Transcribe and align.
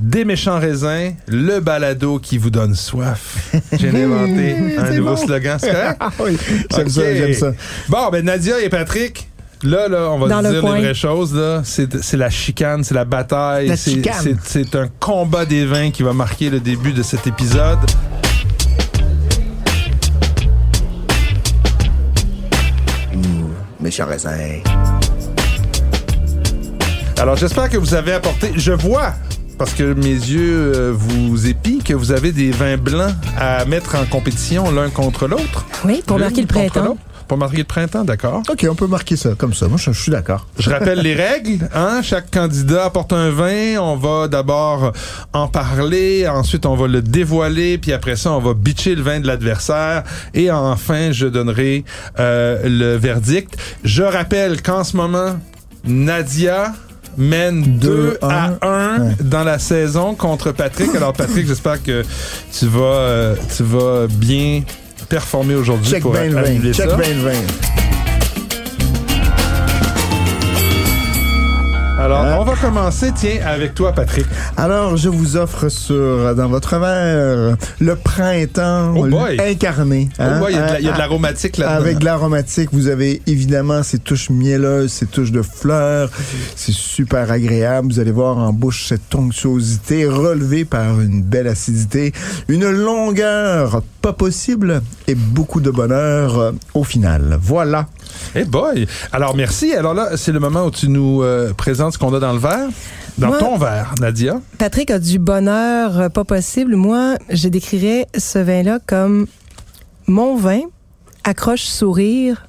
des 0.00 0.24
méchants 0.24 0.58
raisins, 0.58 1.14
le 1.28 1.60
balado 1.60 2.18
qui 2.18 2.38
vous 2.38 2.50
donne 2.50 2.74
soif. 2.74 3.52
J'ai 3.72 3.88
inventé 4.04 4.76
un 4.78 4.90
nouveau 4.94 5.16
slogan, 5.16 5.58
c'est 5.60 5.70
correct? 5.72 5.96
Ah 6.00 6.10
oui, 6.18 6.36
j'aime 6.74 6.88
ça, 6.88 7.14
j'aime 7.14 7.34
ça. 7.34 7.52
Bon, 7.88 8.08
ben 8.10 8.24
Nadia 8.24 8.60
et 8.60 8.68
Patrick, 8.68 9.28
là, 9.62 9.88
là, 9.88 10.10
on 10.10 10.18
va 10.18 10.28
Dans 10.28 10.40
le 10.40 10.50
dire 10.50 10.60
coin. 10.62 10.76
les 10.76 10.82
vraies 10.82 10.94
choses. 10.94 11.34
Là. 11.34 11.60
C'est, 11.64 12.02
c'est 12.02 12.16
la 12.16 12.30
chicane, 12.30 12.82
c'est 12.82 12.94
la 12.94 13.04
bataille. 13.04 13.68
La 13.68 13.76
c'est, 13.76 13.90
chicane. 13.92 14.14
c'est, 14.22 14.36
c'est 14.42 14.74
un 14.76 14.88
combat 15.00 15.44
des 15.44 15.66
vins 15.66 15.90
qui 15.90 16.02
va 16.02 16.12
marquer 16.14 16.48
le 16.50 16.60
début 16.60 16.92
de 16.92 17.02
cet 17.02 17.26
épisode. 17.26 17.78
Méchant 23.80 24.06
raisin. 24.06 24.36
Alors, 27.18 27.36
j'espère 27.36 27.68
que 27.68 27.76
vous 27.76 27.94
avez 27.94 28.12
apporté... 28.12 28.52
Je 28.56 28.72
vois, 28.72 29.14
parce 29.60 29.74
que 29.74 29.92
mes 29.92 30.14
yeux 30.14 30.72
euh, 30.74 30.90
vous 30.94 31.46
épient, 31.46 31.80
que 31.84 31.92
vous 31.92 32.12
avez 32.12 32.32
des 32.32 32.50
vins 32.50 32.78
blancs 32.78 33.12
à 33.38 33.66
mettre 33.66 33.94
en 33.94 34.06
compétition 34.06 34.70
l'un 34.70 34.88
contre 34.88 35.28
l'autre. 35.28 35.66
Oui, 35.84 36.02
pour 36.06 36.18
marquer 36.18 36.40
le 36.40 36.46
printemps. 36.46 36.96
Pour 37.28 37.36
marquer 37.36 37.58
le 37.58 37.64
printemps, 37.64 38.02
d'accord. 38.02 38.42
OK, 38.48 38.66
on 38.70 38.74
peut 38.74 38.86
marquer 38.86 39.16
ça 39.16 39.34
comme 39.36 39.52
ça. 39.52 39.68
Moi, 39.68 39.76
je, 39.76 39.92
je 39.92 40.00
suis 40.00 40.10
d'accord. 40.10 40.46
Je 40.58 40.70
rappelle 40.70 41.00
les 41.00 41.12
règles. 41.14 41.68
Hein? 41.74 42.00
Chaque 42.02 42.30
candidat 42.30 42.86
apporte 42.86 43.12
un 43.12 43.28
vin. 43.28 43.76
On 43.78 43.96
va 43.96 44.28
d'abord 44.28 44.92
en 45.34 45.46
parler. 45.46 46.26
Ensuite, 46.26 46.64
on 46.64 46.74
va 46.74 46.88
le 46.88 47.02
dévoiler. 47.02 47.76
Puis 47.76 47.92
après 47.92 48.16
ça, 48.16 48.32
on 48.32 48.40
va 48.40 48.54
bitcher 48.54 48.94
le 48.94 49.02
vin 49.02 49.20
de 49.20 49.26
l'adversaire. 49.26 50.04
Et 50.32 50.50
enfin, 50.50 51.12
je 51.12 51.26
donnerai 51.26 51.84
euh, 52.18 52.62
le 52.64 52.96
verdict. 52.96 53.58
Je 53.84 54.04
rappelle 54.04 54.62
qu'en 54.62 54.84
ce 54.84 54.96
moment, 54.96 55.38
Nadia 55.84 56.72
mène 57.16 57.62
2 57.62 57.78
Deux, 57.78 58.18
à 58.22 58.46
un. 58.46 58.58
1 58.62 59.00
Ouais. 59.00 59.14
dans 59.22 59.44
la 59.44 59.58
saison 59.58 60.14
contre 60.14 60.52
Patrick. 60.52 60.94
Alors 60.94 61.12
Patrick, 61.12 61.46
j'espère 61.46 61.82
que 61.82 62.02
tu 62.56 62.66
vas 62.66 62.80
euh, 62.80 63.36
tu 63.56 63.62
vas 63.62 64.06
bien 64.08 64.62
performer 65.08 65.54
aujourd'hui 65.54 65.98
pour 66.00 66.12
ben 66.12 66.32
vin. 66.32 66.72
Check 66.72 66.88
ça. 66.90 66.96
ben 66.96 67.16
Alors, 72.10 72.24
Hein? 72.24 72.36
on 72.40 72.44
va 72.44 72.56
commencer, 72.56 73.12
tiens, 73.14 73.38
avec 73.46 73.72
toi, 73.74 73.92
Patrick. 73.92 74.26
Alors, 74.56 74.96
je 74.96 75.08
vous 75.08 75.36
offre 75.36 75.68
sur 75.68 76.34
dans 76.34 76.48
votre 76.48 76.76
verre 76.78 77.56
le 77.78 77.94
printemps 77.96 78.94
Oh 78.96 79.06
incarné. 79.40 80.08
Oh 80.18 80.22
hein? 80.22 80.40
boy, 80.40 80.50
il 80.52 80.56
y 80.56 80.58
a 80.58 80.66
de 80.66 80.72
la- 80.72 80.80
il 80.80 80.84
y 80.86 80.88
a 80.88 80.90
de 80.90 80.96
Ah, 80.96 80.98
l'aromatique 80.98 81.56
là-dedans. 81.56 81.76
Avec 81.76 81.98
de 81.98 82.04
l'aromatique, 82.04 82.70
vous 82.72 82.88
avez 82.88 83.22
évidemment 83.28 83.84
ces 83.84 84.00
touches 84.00 84.28
mielleuses, 84.30 84.90
ces 84.90 85.06
touches 85.06 85.30
de 85.30 85.42
fleurs. 85.42 86.10
C'est 86.56 86.74
super 86.74 87.30
agréable. 87.30 87.92
Vous 87.92 88.00
allez 88.00 88.10
voir 88.10 88.38
en 88.38 88.52
bouche 88.52 88.86
cette 88.88 89.14
onctuosité 89.14 90.04
relevée 90.06 90.64
par 90.64 91.00
une 91.00 91.22
belle 91.22 91.46
acidité, 91.46 92.12
une 92.48 92.68
longueur 92.68 93.82
pas 94.02 94.12
possible 94.14 94.80
et 95.06 95.14
beaucoup 95.14 95.60
de 95.60 95.70
bonheur 95.70 96.38
euh, 96.38 96.52
au 96.74 96.82
final. 96.84 97.38
Voilà. 97.40 97.86
Eh 98.34 98.44
boy! 98.44 98.86
Alors, 99.12 99.34
merci. 99.36 99.72
Alors 99.74 99.94
là, 99.94 100.16
c'est 100.16 100.32
le 100.32 100.40
moment 100.40 100.64
où 100.66 100.70
tu 100.70 100.88
nous 100.88 101.22
euh, 101.22 101.52
présentes 101.54 101.94
ce 101.94 101.98
qu'on 101.98 102.12
a 102.14 102.20
dans 102.20 102.32
le 102.32 102.38
verre. 102.38 102.68
Dans 103.18 103.28
Moi- 103.28 103.38
ton 103.38 103.58
verre, 103.58 103.94
Nadia. 104.00 104.40
Patrick 104.58 104.90
a 104.90 104.98
du 104.98 105.18
bonheur 105.18 105.98
euh, 105.98 106.08
pas 106.08 106.24
possible. 106.24 106.76
Moi, 106.76 107.16
je 107.28 107.48
décrirais 107.48 108.06
ce 108.16 108.38
vin-là 108.38 108.78
comme 108.86 109.26
mon 110.06 110.36
vin, 110.36 110.60
accroche 111.24 111.64
sourire, 111.64 112.46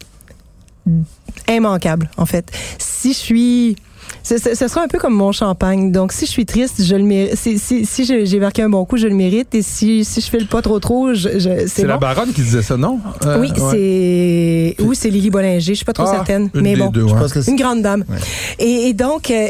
immanquable, 1.50 2.10
en 2.18 2.26
fait. 2.26 2.52
Si 2.78 3.14
je 3.14 3.18
suis... 3.18 3.76
Ce, 4.24 4.38
ce- 4.38 4.56
ce 4.56 4.68
sera 4.68 4.82
un 4.84 4.88
peu 4.88 4.98
comme 5.00 5.14
mon 5.16 5.32
champagne. 5.32 5.92
Donc, 5.92 6.12
si 6.12 6.26
je 6.26 6.32
suis 6.32 6.46
triste, 6.46 6.84
je 6.84 6.96
le 6.96 7.04
mérite. 7.04 7.36
Si, 7.36 7.58
si, 7.60 7.86
si 7.86 8.06
j'ai 8.06 8.40
marqué 8.40 8.62
un 8.62 8.70
bon 8.70 8.86
coup, 8.86 8.98
je 8.98 9.08
le 9.08 9.16
mérite. 9.16 9.54
Et 9.56 9.62
si, 9.62 10.06
si 10.06 10.22
je 10.22 10.30
file 10.30 10.48
pas 10.48 10.62
trop 10.62 10.80
trop, 10.80 11.14
je, 11.14 11.30
je- 11.40 11.40
C'est 11.40 11.68
c'est 11.68 11.86
la 11.88 11.96
bon. 11.96 12.02
baronne 12.02 12.32
qui 12.32 12.42
disait 12.42 12.62
ça, 12.62 12.78
non? 12.78 13.00
Euh, 13.26 13.40
oui, 13.40 13.52
ouais. 13.58 14.76
c'est... 14.78 14.84
Ou 14.84 14.94
c'est 14.94 15.10
Lily 15.10 15.30
Bollinger. 15.30 15.60
Je 15.60 15.74
suis 15.74 15.86
pas 15.86 15.94
trop 15.94 16.06
Ah, 16.08 16.12
certaine. 16.12 16.50
une 16.54 16.62
mais 16.62 16.74
des 16.76 16.80
bon. 16.82 16.90
deux, 16.90 17.08
Je 17.08 17.14
ouais. 17.14 17.20
pense 17.20 17.34
que 17.34 17.42
c'est 17.42 17.52
Une 17.52 17.58
grande 17.58 17.82
dame. 17.82 18.04
Ouais. 18.10 18.18
Et, 18.60 18.90
et 18.90 18.94
donc, 18.94 19.32
euh, 19.32 19.48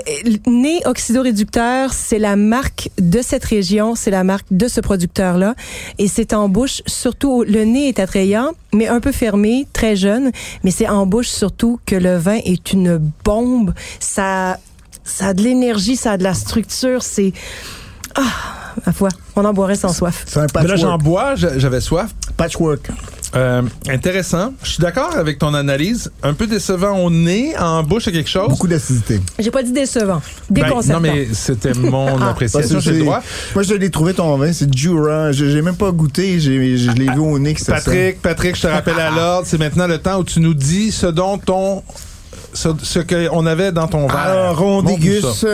Nez 0.47 0.79
Oxydoréducteur, 0.85 1.93
c'est 1.93 2.19
la 2.19 2.35
marque 2.35 2.89
de 2.99 3.21
cette 3.21 3.43
région, 3.45 3.95
c'est 3.95 4.11
la 4.11 4.23
marque 4.23 4.45
de 4.51 4.67
ce 4.67 4.79
producteur-là. 4.81 5.55
Et 5.99 6.07
c'est 6.07 6.33
en 6.33 6.47
bouche, 6.49 6.81
surtout, 6.87 7.43
le 7.43 7.63
nez 7.65 7.89
est 7.89 7.99
attrayant, 7.99 8.51
mais 8.73 8.87
un 8.87 8.99
peu 8.99 9.11
fermé, 9.11 9.67
très 9.73 9.95
jeune. 9.95 10.31
Mais 10.63 10.71
c'est 10.71 10.87
en 10.87 11.05
bouche 11.05 11.27
surtout 11.27 11.79
que 11.85 11.95
le 11.95 12.17
vin 12.17 12.39
est 12.45 12.73
une 12.73 12.97
bombe. 13.23 13.73
Ça, 13.99 14.59
ça 15.03 15.27
a 15.27 15.33
de 15.33 15.41
l'énergie, 15.41 15.95
ça 15.95 16.11
a 16.13 16.17
de 16.17 16.23
la 16.23 16.33
structure, 16.33 17.03
c'est... 17.03 17.33
Ah, 18.15 18.21
ma 18.85 18.91
foi, 18.91 19.09
on 19.35 19.45
en 19.45 19.53
boirait 19.53 19.75
sans 19.75 19.93
soif. 19.93 20.23
C'est 20.27 20.39
un 20.39 20.47
Mais 20.55 20.67
là, 20.67 20.75
j'en 20.75 20.97
patchwork. 20.97 21.03
bois, 21.03 21.35
j'avais 21.35 21.81
soif. 21.81 22.13
patchwork. 22.37 22.89
Euh, 23.33 23.61
intéressant. 23.89 24.53
Je 24.63 24.71
suis 24.71 24.81
d'accord 24.81 25.15
avec 25.15 25.39
ton 25.39 25.53
analyse. 25.53 26.11
Un 26.21 26.33
peu 26.33 26.47
décevant 26.47 26.97
au 26.99 27.09
nez, 27.09 27.57
en 27.57 27.81
bouche, 27.81 28.03
c'est 28.05 28.11
quelque 28.11 28.29
chose? 28.29 28.49
Beaucoup 28.49 28.67
d'acidité. 28.67 29.21
J'ai 29.39 29.51
pas 29.51 29.63
dit 29.63 29.71
décevant, 29.71 30.21
Ben, 30.49 30.63
déconcertant. 30.65 30.99
non, 31.01 31.09
mais 31.13 31.27
c'était 31.33 31.73
mon 31.73 32.17
Ah. 32.21 32.31
appréciation, 32.31 32.79
j'ai 32.81 32.91
le 32.91 32.99
droit. 32.99 33.21
Moi, 33.55 33.63
je 33.63 33.73
l'ai 33.73 33.89
trouvé 33.89 34.13
ton 34.13 34.35
vin, 34.37 34.51
c'est 34.51 34.73
Jura. 34.75 35.31
Je 35.31 35.45
J'ai 35.45 35.61
même 35.61 35.75
pas 35.77 35.91
goûté, 35.91 36.39
j'ai- 36.39 36.77
je 36.77 36.91
l'ai 36.91 37.05
vu 37.11 37.19
au 37.19 37.39
nez 37.39 37.53
que 37.53 37.61
ça 37.61 37.77
sent. 37.77 37.85
Patrick, 37.85 38.21
Patrick, 38.21 38.55
je 38.57 38.61
te 38.63 38.67
rappelle 38.67 38.99
à 38.99 39.09
l'ordre, 39.11 39.47
c'est 39.47 39.57
maintenant 39.57 39.87
le 39.87 39.97
temps 39.97 40.19
où 40.19 40.23
tu 40.25 40.39
nous 40.41 40.53
dis 40.53 40.91
ce 40.91 41.07
dont 41.07 41.39
on 41.47 41.83
ce, 42.53 42.69
ce 42.81 42.99
qu'on 42.99 43.45
avait 43.45 43.71
dans 43.71 43.87
ton 43.87 44.07
verre. 44.07 44.17
Alors, 44.17 44.61
on 44.63 44.81
déguste 44.83 45.47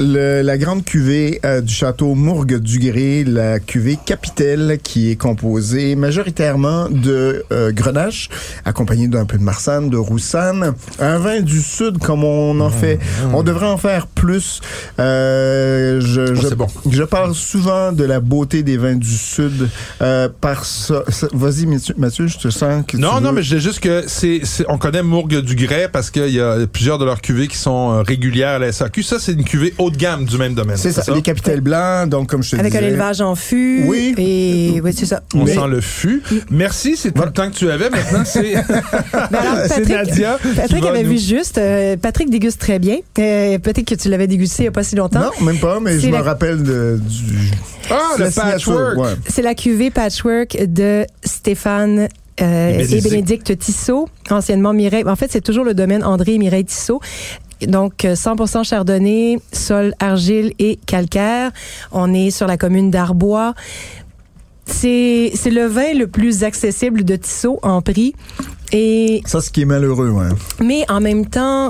la 0.00 0.58
grande 0.58 0.84
cuvée 0.84 1.40
euh, 1.44 1.60
du 1.60 1.72
château 1.74 2.14
Mourgue 2.14 2.58
du 2.58 2.78
Gré, 2.78 3.24
la 3.24 3.58
cuvée 3.58 3.98
Capitelle, 4.04 4.78
qui 4.82 5.10
est 5.10 5.16
composée 5.16 5.96
majoritairement 5.96 6.88
de 6.88 7.44
euh, 7.52 7.72
grenache, 7.72 8.28
accompagnée 8.64 9.08
d'un 9.08 9.24
peu 9.24 9.38
de 9.38 9.42
marsanne, 9.42 9.90
de 9.90 9.96
roussanne. 9.96 10.74
Un 11.00 11.18
vin 11.18 11.40
du 11.40 11.60
sud, 11.60 11.98
comme 11.98 12.22
on 12.24 12.60
en 12.60 12.70
fait. 12.70 12.98
On 13.32 13.42
devrait 13.42 13.66
en 13.66 13.76
faire 13.76 14.06
plus. 14.06 14.60
Euh, 15.00 16.00
je, 16.00 16.34
je, 16.34 16.48
c'est 16.48 16.54
bon. 16.54 16.66
je 16.90 17.02
parle 17.02 17.34
souvent 17.34 17.92
de 17.92 18.04
la 18.04 18.20
beauté 18.20 18.62
des 18.62 18.76
vins 18.76 18.96
du 18.96 19.16
sud. 19.16 19.68
Euh, 20.00 20.28
par 20.40 20.64
ça, 20.64 21.02
Vas-y, 21.32 21.66
Mathieu, 21.96 22.26
je 22.28 22.38
te 22.38 22.50
sens 22.50 22.84
que 22.86 22.96
Non, 22.96 23.16
tu 23.18 23.22
non, 23.22 23.30
veux- 23.30 23.36
mais 23.36 23.42
je 23.42 23.56
dis 23.56 23.62
juste 23.62 23.80
que 23.80 24.04
c'est, 24.06 24.42
on 24.68 24.78
connaît 24.78 25.02
Mourgue 25.02 25.40
du 25.40 25.54
Grès 25.56 25.88
parce 25.92 26.10
qu'il 26.28 26.36
y 26.36 26.40
a 26.40 26.66
plusieurs 26.66 26.98
de 26.98 27.04
leurs 27.04 27.20
cuvées 27.20 27.48
qui 27.48 27.56
sont 27.56 27.92
euh, 27.92 28.02
régulières 28.02 28.50
à 28.50 28.58
la 28.58 28.72
SAQ. 28.72 29.02
Ça, 29.02 29.18
c'est 29.18 29.32
une 29.32 29.44
cuvée 29.44 29.74
haut 29.78 29.90
de 29.90 29.96
gamme 29.96 30.24
du 30.24 30.36
même 30.38 30.54
domaine. 30.54 30.76
C'est 30.76 30.92
ça, 30.92 31.02
les 31.14 31.22
capitelles 31.22 31.60
blancs, 31.60 32.08
donc 32.08 32.28
comme 32.28 32.42
je 32.42 32.52
te 32.52 32.56
Avec 32.56 32.74
un 32.74 32.80
élevage 32.80 33.20
en 33.20 33.34
fût. 33.34 33.84
Oui. 33.86 34.14
Et 34.18 34.80
oui, 34.82 34.92
c'est 34.96 35.06
ça. 35.06 35.22
On 35.34 35.44
Mais- 35.44 35.54
sent 35.54 35.66
le 35.68 35.80
fût. 35.80 36.22
Merci, 36.50 36.96
c'est 36.96 37.12
tout 37.12 37.22
le 37.22 37.32
temps 37.32 37.50
que 37.50 37.56
tu 37.56 37.70
avais. 37.70 37.90
Maintenant, 37.90 38.22
c'est, 38.24 38.54
alors, 39.12 39.58
c'est 39.64 39.68
Patrick, 39.68 39.88
Nadia. 39.88 40.38
Patrick 40.56 40.82
va 40.82 40.90
avait 40.90 41.02
nous- 41.02 41.10
vu 41.10 41.18
juste. 41.18 41.58
euh, 41.58 41.96
Patrick 41.96 42.30
déguste 42.30 42.60
très 42.60 42.78
bien. 42.78 42.96
Euh, 43.18 43.58
Peut-être 43.58 43.84
que 43.86 43.94
tu 43.94 44.08
l'avais 44.08 44.26
dégusté 44.26 44.62
il 44.62 44.64
n'y 44.64 44.68
a 44.68 44.72
pas 44.72 44.82
si 44.84 44.96
longtemps. 44.96 45.20
Non, 45.20 45.44
même 45.46 45.58
pas, 45.58 45.80
mais 45.80 45.98
je 45.98 46.08
me 46.08 46.16
rappelle 46.16 46.62
de, 46.62 47.00
du. 47.06 47.50
Ah, 47.90 47.96
le 48.18 48.30
patchwork. 48.30 48.96
ouais. 48.98 49.10
C'est 49.28 49.42
la 49.42 49.54
cuvée 49.54 49.90
Patchwork 49.90 50.56
de 50.66 51.06
Stéphane 51.24 52.08
euh, 52.40 52.78
Et 52.78 52.96
et 52.96 53.00
Bénédicte. 53.00 53.56
Tissot, 53.58 54.08
anciennement 54.30 54.72
Mireille. 54.72 55.04
En 55.06 55.16
fait, 55.16 55.30
c'est 55.30 55.40
toujours 55.40 55.64
le 55.64 55.74
domaine 55.74 56.04
André 56.04 56.34
et 56.34 56.38
Mireille 56.38 56.64
Tissot. 56.64 57.00
Donc, 57.66 58.04
euh, 58.04 58.14
100% 58.14 58.64
chardonnay, 58.64 59.38
sol, 59.52 59.92
argile 59.98 60.52
et 60.58 60.78
calcaire. 60.86 61.50
On 61.90 62.14
est 62.14 62.30
sur 62.30 62.46
la 62.46 62.56
commune 62.56 62.90
d'Arbois. 62.90 63.54
C'est 64.66 65.32
c'est 65.34 65.50
le 65.50 65.64
vin 65.66 65.94
le 65.94 66.06
plus 66.06 66.44
accessible 66.44 67.02
de 67.04 67.16
Tissot 67.16 67.58
en 67.62 67.80
prix. 67.82 68.14
Et 68.70 69.22
Ça, 69.24 69.40
ce 69.40 69.50
qui 69.50 69.62
est 69.62 69.64
malheureux, 69.64 70.10
ouais. 70.10 70.28
mais 70.62 70.84
en 70.90 71.00
même 71.00 71.24
temps, 71.26 71.68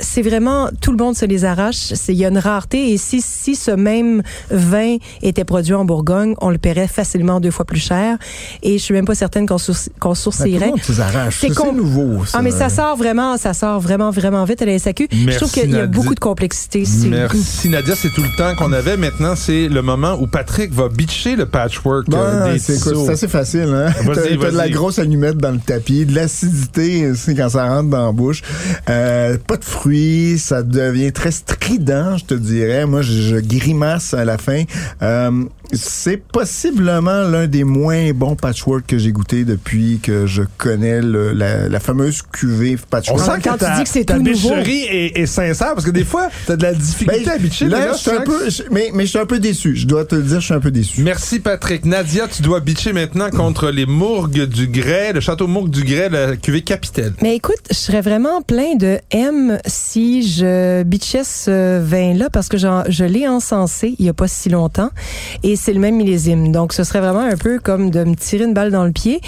c'est 0.00 0.22
vraiment 0.22 0.68
tout 0.80 0.92
le 0.92 0.96
monde 0.96 1.16
se 1.16 1.24
les 1.24 1.44
arrache. 1.44 1.92
Il 2.08 2.14
y 2.14 2.24
a 2.24 2.28
une 2.28 2.38
rareté 2.38 2.92
et 2.92 2.98
si 2.98 3.20
si 3.20 3.54
ce 3.54 3.70
même 3.70 4.22
vin 4.50 4.96
était 5.22 5.44
produit 5.44 5.74
en 5.74 5.84
Bourgogne, 5.84 6.34
on 6.40 6.50
le 6.50 6.58
paierait 6.58 6.88
facilement 6.88 7.40
deux 7.40 7.50
fois 7.50 7.64
plus 7.64 7.80
cher. 7.80 8.16
Et 8.62 8.78
je 8.78 8.82
suis 8.82 8.94
même 8.94 9.04
pas 9.04 9.14
certaine 9.14 9.46
qu'on 9.46 9.56
qu'on 9.56 9.72
Ben, 9.72 9.74
tout 10.00 10.08
le 10.08 10.14
sourcillerait. 10.14 10.66
monde 10.68 10.82
se 10.82 11.00
arrache. 11.00 11.38
C'est 11.40 11.52
C'est 11.52 11.72
nouveau. 11.72 12.24
Ça. 12.24 12.38
Ah 12.38 12.42
mais 12.42 12.50
ça 12.50 12.68
sort 12.68 12.96
vraiment, 12.96 13.36
ça 13.36 13.54
sort 13.54 13.80
vraiment 13.80 14.10
vraiment 14.10 14.44
vite 14.44 14.62
à 14.62 14.64
la 14.66 14.78
SAQ. 14.78 15.08
je 15.12 15.36
trouve 15.36 15.50
qu'il 15.50 15.70
y 15.70 15.76
a 15.76 15.86
beaucoup 15.86 16.14
de 16.14 16.20
complexité. 16.20 16.84
Merci 17.08 17.68
Nadia, 17.68 17.94
c'est 17.94 18.10
tout 18.10 18.22
le 18.22 18.36
temps 18.36 18.54
qu'on 18.54 18.72
avait. 18.72 18.96
Maintenant, 18.96 19.34
c'est 19.36 19.68
le 19.68 19.82
moment 19.82 20.16
où 20.20 20.26
Patrick 20.26 20.72
va 20.72 20.88
bitcher 20.88 21.36
le 21.36 21.46
patchwork 21.46 22.06
euh, 22.12 22.44
Ben, 22.46 22.52
des 22.52 22.58
c'est 22.58 23.08
assez 23.10 23.28
facile, 23.28 23.72
hein? 23.74 23.92
T'as 24.14 24.50
de 24.50 24.56
la 24.56 24.68
grosse 24.68 24.98
allumette 24.98 25.36
dans 25.36 25.52
le 25.52 25.58
tapis, 25.58 26.06
de 26.06 26.14
l'acidité 26.14 27.10
aussi 27.10 27.34
quand 27.34 27.50
ça 27.50 27.68
rentre 27.68 27.90
dans 27.90 28.06
la 28.06 28.12
bouche. 28.12 28.42
Euh, 28.88 29.36
pas 29.46 29.56
de 29.56 29.64
fruits, 29.64 29.89
ça 30.38 30.62
devient 30.62 31.12
très 31.12 31.30
strident, 31.30 32.16
je 32.16 32.24
te 32.24 32.34
dirais. 32.34 32.86
Moi, 32.86 33.02
je, 33.02 33.12
je 33.12 33.36
grimace 33.36 34.14
à 34.14 34.24
la 34.24 34.38
fin. 34.38 34.64
Euh, 35.02 35.44
c'est 35.72 36.16
possiblement 36.16 37.22
l'un 37.28 37.46
des 37.46 37.64
moins 37.64 38.12
bons 38.12 38.36
patchwork 38.36 38.86
que 38.86 38.98
j'ai 38.98 39.12
goûté 39.12 39.44
depuis 39.44 40.00
que 40.02 40.26
je 40.26 40.42
connais 40.58 41.00
le- 41.00 41.32
la, 41.32 41.68
la 41.68 41.80
fameuse 41.80 42.22
cuvée 42.22 42.76
On 42.80 42.86
patchwork. 42.90 43.20
sent 43.20 43.30
Quand 43.44 43.52
que 43.54 43.58
tu 43.58 43.64
ta, 43.64 43.76
dis 43.76 43.82
que 43.84 43.88
c'est 43.88 44.04
ta 44.04 44.14
tout 44.16 44.22
nouveau. 44.22 44.50
bicherie 44.56 44.82
est, 44.84 45.18
est 45.18 45.26
sincère 45.26 45.74
parce 45.74 45.84
que 45.84 45.90
des 45.90 46.04
fois, 46.04 46.28
t'as 46.46 46.56
de 46.56 46.62
la 46.62 46.74
difficulté 46.74 47.24
Ben, 47.24 47.32
à 47.34 47.38
bitcher. 47.38 47.64
mais 47.66 47.70
là, 47.72 47.86
là, 47.86 47.92
je 47.92 47.98
suis 47.98 48.10
un 48.10 48.20
peu, 48.22 48.38
que- 48.46 48.72
mais, 48.72 48.90
mais 48.94 49.04
je 49.04 49.10
suis 49.10 49.18
un 49.18 49.26
peu 49.26 49.38
déçu. 49.38 49.76
Je 49.76 49.86
dois 49.86 50.04
te 50.04 50.14
le 50.14 50.22
dire, 50.22 50.40
je 50.40 50.44
suis 50.46 50.54
un 50.54 50.60
peu 50.60 50.70
déçu. 50.70 51.02
Merci 51.02 51.40
Patrick. 51.40 51.84
Nadia, 51.84 52.26
tu 52.28 52.42
dois 52.42 52.60
bitcher 52.60 52.92
maintenant 52.92 53.30
contre 53.30 53.70
les 53.70 53.86
Mourgues 53.86 54.44
du 54.46 54.66
Grès, 54.66 55.12
le 55.12 55.20
château 55.20 55.46
Mourgue 55.46 55.70
du 55.70 55.84
Grès, 55.84 56.08
la 56.08 56.36
cuvée 56.36 56.62
capitaine. 56.62 57.14
Mais 57.22 57.36
écoute, 57.36 57.60
je 57.70 57.76
serais 57.76 58.00
vraiment 58.00 58.42
plein 58.42 58.74
de 58.76 58.98
M 59.10 59.58
si 59.66 60.28
je 60.28 60.82
bitchais 60.82 61.24
ce 61.24 61.80
vin-là 61.80 62.28
parce 62.30 62.48
que 62.48 62.56
je 62.58 63.04
l'ai 63.04 63.28
encensé 63.28 63.94
il 63.98 64.06
y 64.06 64.08
a 64.08 64.12
pas 64.14 64.28
si 64.28 64.48
longtemps 64.48 64.90
et 65.42 65.56
c'est 65.60 65.72
le 65.72 65.80
même 65.80 65.96
millésime. 65.96 66.52
Donc, 66.52 66.72
ce 66.72 66.84
serait 66.84 67.00
vraiment 67.00 67.20
un 67.20 67.36
peu 67.36 67.58
comme 67.58 67.90
de 67.90 68.04
me 68.04 68.14
tirer 68.16 68.44
une 68.44 68.54
balle 68.54 68.70
dans 68.70 68.84
le 68.84 68.92
pied. 68.92 69.20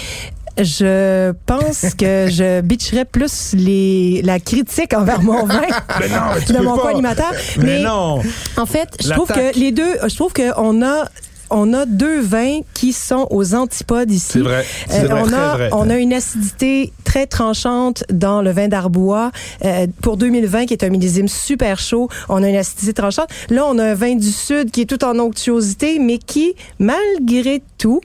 Je 0.59 1.31
pense 1.47 1.95
que 1.97 2.27
je 2.31 2.61
bitcherais 2.61 3.05
plus 3.05 3.53
les, 3.53 4.21
la 4.23 4.39
critique 4.39 4.93
envers 4.93 5.21
mon 5.21 5.45
vin 5.45 5.61
Mais 5.99 6.09
non, 6.09 6.15
mais 6.35 6.41
tu 6.45 6.51
de 6.53 6.57
peux 6.59 6.63
mon 6.63 6.75
pas. 6.75 6.81
co-animateur. 6.83 7.31
Mais 7.59 7.81
non. 7.81 8.21
En 8.57 8.65
fait, 8.65 8.89
je 9.01 9.09
trouve 9.09 9.27
que 9.29 9.57
les 9.57 9.71
deux, 9.71 9.93
je 10.07 10.15
trouve 10.15 10.31
qu'on 10.33 10.81
a 10.83 11.05
on 11.49 11.73
a 11.73 11.85
deux 11.85 12.19
vins 12.21 12.59
qui 12.73 12.93
sont 12.93 13.27
aux 13.29 13.55
antipodes 13.55 14.11
ici. 14.11 14.33
C'est 14.33 14.39
vrai. 14.39 14.65
Euh, 14.91 15.07
vrai, 15.07 15.21
on, 15.21 15.33
a, 15.33 15.55
vrai. 15.55 15.69
on 15.73 15.89
a 15.89 15.97
une 15.97 16.13
acidité 16.13 16.91
très 17.03 17.27
tranchante 17.27 18.03
dans 18.11 18.41
le 18.41 18.51
vin 18.51 18.67
d'Arbois. 18.67 19.31
Euh, 19.63 19.87
pour 20.01 20.17
2020, 20.17 20.65
qui 20.65 20.73
est 20.73 20.83
un 20.83 20.89
millésime 20.89 21.27
super 21.27 21.79
chaud, 21.79 22.09
on 22.29 22.43
a 22.43 22.49
une 22.49 22.55
acidité 22.55 22.93
tranchante. 22.93 23.29
Là, 23.49 23.65
on 23.67 23.77
a 23.77 23.83
un 23.83 23.93
vin 23.93 24.15
du 24.15 24.31
Sud 24.31 24.71
qui 24.71 24.81
est 24.81 24.85
tout 24.85 25.03
en 25.03 25.17
onctuosité, 25.19 25.99
mais 25.99 26.17
qui, 26.17 26.55
malgré 26.79 27.61
tout, 27.77 28.01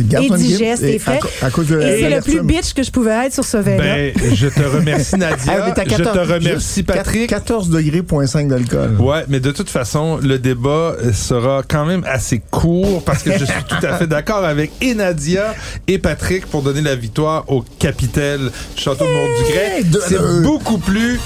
et 0.00 0.30
digeste 0.30 0.82
et 0.82 0.94
et 0.94 0.98
frais. 0.98 1.16
à 1.16 1.18
co- 1.18 1.28
à 1.42 1.50
cause 1.50 1.66
de 1.68 1.80
et 1.80 2.00
c'est 2.02 2.10
le 2.10 2.20
plus 2.22 2.42
bitch 2.42 2.72
que 2.74 2.82
je 2.82 2.90
pouvais 2.90 3.26
être 3.26 3.32
sur 3.34 3.44
ce 3.44 3.56
vin-là. 3.58 3.82
Ben, 3.82 4.12
je 4.34 4.48
te 4.48 4.62
remercie 4.62 5.14
Ah, 5.14 5.18
Nadia. 5.18 5.72
t'as 5.74 5.84
je 5.84 5.88
te 5.96 6.02
14 6.02 6.30
remercie 6.30 6.82
Patrick. 6.82 7.28
14 7.28 7.68
degrés, 7.70 8.00
0.5 8.02 8.48
d'alcool. 8.48 8.96
Ouais, 9.00 9.24
mais 9.28 9.40
de 9.40 9.50
toute 9.50 9.70
façon, 9.70 10.18
le 10.22 10.38
débat 10.38 10.96
euh, 11.02 11.12
sera 11.12 11.62
quand 11.66 11.84
même 11.86 12.04
assez 12.06 12.40
court 12.50 13.02
parce 13.04 13.22
que 13.22 13.32
je 13.38 13.44
suis 13.44 13.64
tout 13.68 13.86
à 13.86 13.96
fait 13.96 14.06
d'accord 14.06 14.44
avec 14.44 14.70
et 14.80 14.94
Nadia 14.94 15.54
et 15.86 15.98
Patrick 15.98 16.46
pour 16.46 16.62
donner 16.62 16.80
la 16.82 16.94
victoire 16.96 17.44
au 17.48 17.64
Capitel 17.78 18.50
Château 18.76 19.04
Mont 19.04 19.26
du 19.38 19.52
Grès. 19.52 19.82
deux 19.84 20.02
à 20.02 20.08
C'est 20.08 20.42
beaucoup 20.42 20.78
plus 20.78 21.18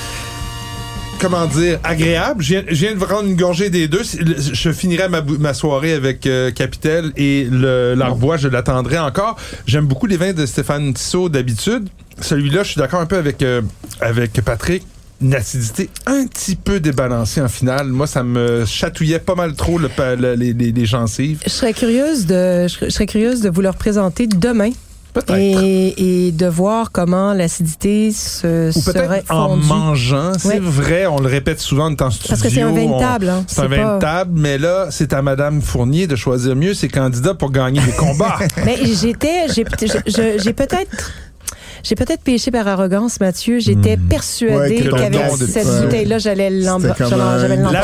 comment 1.22 1.46
dire 1.46 1.78
agréable. 1.84 2.42
Je 2.42 2.56
viens, 2.68 2.94
de 2.94 2.98
prendre 2.98 3.28
une 3.28 3.36
gorgée 3.36 3.70
des 3.70 3.86
deux. 3.86 4.02
Je 4.02 4.72
finirai 4.72 5.08
ma, 5.08 5.54
soirée 5.54 5.92
avec 5.92 6.26
euh, 6.26 6.50
Capitel 6.50 7.12
et 7.16 7.46
l'Arbois, 7.50 8.36
je 8.36 8.48
l'attendrai 8.48 8.98
encore. 8.98 9.36
J'aime 9.66 9.86
beaucoup 9.86 10.06
les 10.06 10.16
vins 10.16 10.32
de 10.32 10.44
Stéphane 10.44 10.92
Tissot 10.92 11.28
d'habitude. 11.28 11.88
Celui-là, 12.20 12.64
je 12.64 12.72
suis 12.72 12.78
d'accord 12.78 13.00
un 13.00 13.06
peu 13.06 13.16
avec 13.16 13.42
euh, 13.42 13.62
avec 14.00 14.32
Patrick 14.44 14.84
une 15.22 15.34
acidité 15.36 15.88
un 16.06 16.26
petit 16.26 16.56
peu 16.56 16.80
débalancée 16.80 17.40
en 17.40 17.48
finale. 17.48 17.86
Moi, 17.86 18.08
ça 18.08 18.24
me 18.24 18.64
chatouillait 18.66 19.20
pas 19.20 19.36
mal 19.36 19.54
trop 19.54 19.78
le, 19.78 19.88
les, 20.34 20.84
gencives. 20.84 21.40
Je 21.44 21.50
serais 21.50 21.72
curieuse 21.72 22.26
de, 22.26 22.66
je 22.66 22.90
serais 22.90 23.06
curieuse 23.06 23.40
de 23.40 23.48
vous 23.48 23.60
le 23.60 23.68
représenter 23.68 24.26
demain. 24.26 24.70
Et, 25.36 26.26
et 26.28 26.32
de 26.32 26.46
voir 26.46 26.90
comment 26.90 27.34
l'acidité 27.34 28.12
se 28.12 28.68
Ou 28.70 28.80
serait 28.80 29.22
en 29.28 29.48
fondue. 29.50 29.66
mangeant. 29.66 30.32
C'est 30.38 30.48
Ouais. 30.48 30.58
vrai, 30.58 31.06
on 31.06 31.18
le 31.20 31.28
répète 31.28 31.60
souvent 31.60 31.90
en 31.90 31.94
temps 31.94 32.10
studio. 32.10 32.28
Parce 32.30 32.40
que 32.42 32.48
c'est 32.48 32.62
un 32.62 32.72
vin 32.72 32.98
table, 32.98 33.28
hein. 33.28 33.44
C'est 33.46 33.60
un 33.60 33.68
vin 33.68 33.76
pas- 33.82 33.94
de 33.96 34.00
table, 34.00 34.30
mais 34.34 34.56
là, 34.58 34.86
c'est 34.90 35.12
à 35.12 35.20
Madame 35.20 35.60
Fournier 35.60 36.06
de 36.06 36.16
choisir 36.16 36.56
mieux 36.56 36.72
ses 36.74 36.88
candidats 36.88 37.34
pour 37.34 37.50
gagner 37.50 37.80
des 37.82 37.92
combats. 37.92 38.38
Mais 38.64 38.78
j'étais, 38.84 39.48
j'ai 39.48 39.64
peut-être, 39.64 41.12
j'ai 41.82 41.94
peut-être 41.94 42.22
péché 42.22 42.50
par 42.50 42.66
arrogance, 42.68 43.20
Mathieu. 43.20 43.58
J'étais 43.58 43.90
Ouais, 43.90 43.98
persuadée 44.08 44.88
ton 44.88 44.96
qu'avec 44.96 45.20
cette 45.48 45.66
ouais. 45.66 45.82
bouteille-là, 45.82 46.18
j'allais 46.18 46.50
La 46.50 46.66
l'emporter. 46.72 47.04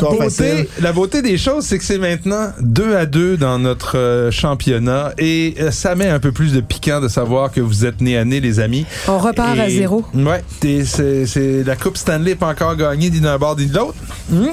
beauté, 0.00 0.68
la 0.80 0.92
beauté 0.92 1.22
des 1.22 1.36
choses, 1.38 1.64
c'est 1.64 1.78
que 1.78 1.84
c'est 1.84 1.98
maintenant 1.98 2.52
deux 2.60 2.96
à 2.96 3.06
deux 3.06 3.36
dans 3.36 3.58
notre 3.58 3.96
euh, 3.98 4.30
championnat 4.30 5.12
et 5.18 5.54
euh, 5.60 5.70
ça 5.70 5.94
met 5.94 6.08
un 6.08 6.18
peu 6.20 6.32
plus 6.32 6.52
de 6.52 6.60
piquant 6.60 7.00
de 7.00 7.08
savoir 7.08 7.50
que 7.50 7.60
vous 7.60 7.84
êtes 7.84 8.00
nez 8.00 8.16
à 8.16 8.24
nez, 8.24 8.40
les 8.40 8.60
amis. 8.60 8.86
On 9.08 9.18
repart 9.18 9.58
à 9.58 9.68
zéro. 9.68 10.04
Ouais, 10.14 10.42
c'est 10.62 11.64
la 11.64 11.76
coupe 11.76 11.96
Stanley 11.96 12.34
pas 12.34 12.46
encore 12.48 12.76
gagnée 12.76 13.10
ni 13.10 13.20
d'un 13.20 13.38
bord 13.38 13.56
ni 13.56 13.66
de 13.66 13.74
l'autre. 13.74 13.94
Hmm. 14.30 14.46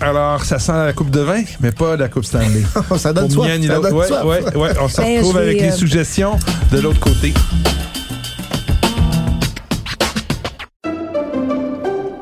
Alors 0.00 0.44
ça 0.44 0.58
sent 0.58 0.72
la 0.72 0.92
coupe 0.92 1.10
de 1.10 1.20
vin, 1.20 1.42
mais 1.60 1.72
pas 1.72 1.96
la 1.96 2.08
coupe 2.08 2.24
Stanley. 2.24 2.62
ça 2.96 3.12
donne 3.12 3.26
Pour 3.32 3.44
soif. 3.44 3.48
ni 3.48 3.52
un 3.52 3.58
ni 3.58 3.66
ça 3.66 3.74
l'autre. 3.74 3.88
donne 3.90 3.98
Ouais, 3.98 4.06
soif. 4.08 4.24
ouais, 4.24 4.56
ouais, 4.56 4.70
on 4.82 4.88
se 4.88 4.96
Ben, 5.00 5.18
retrouve 5.18 5.36
avec 5.38 5.60
les 5.60 5.68
euh, 5.68 5.72
suggestions 5.72 6.38
de 6.72 6.80
l'autre 6.80 7.00
côté. 7.00 7.32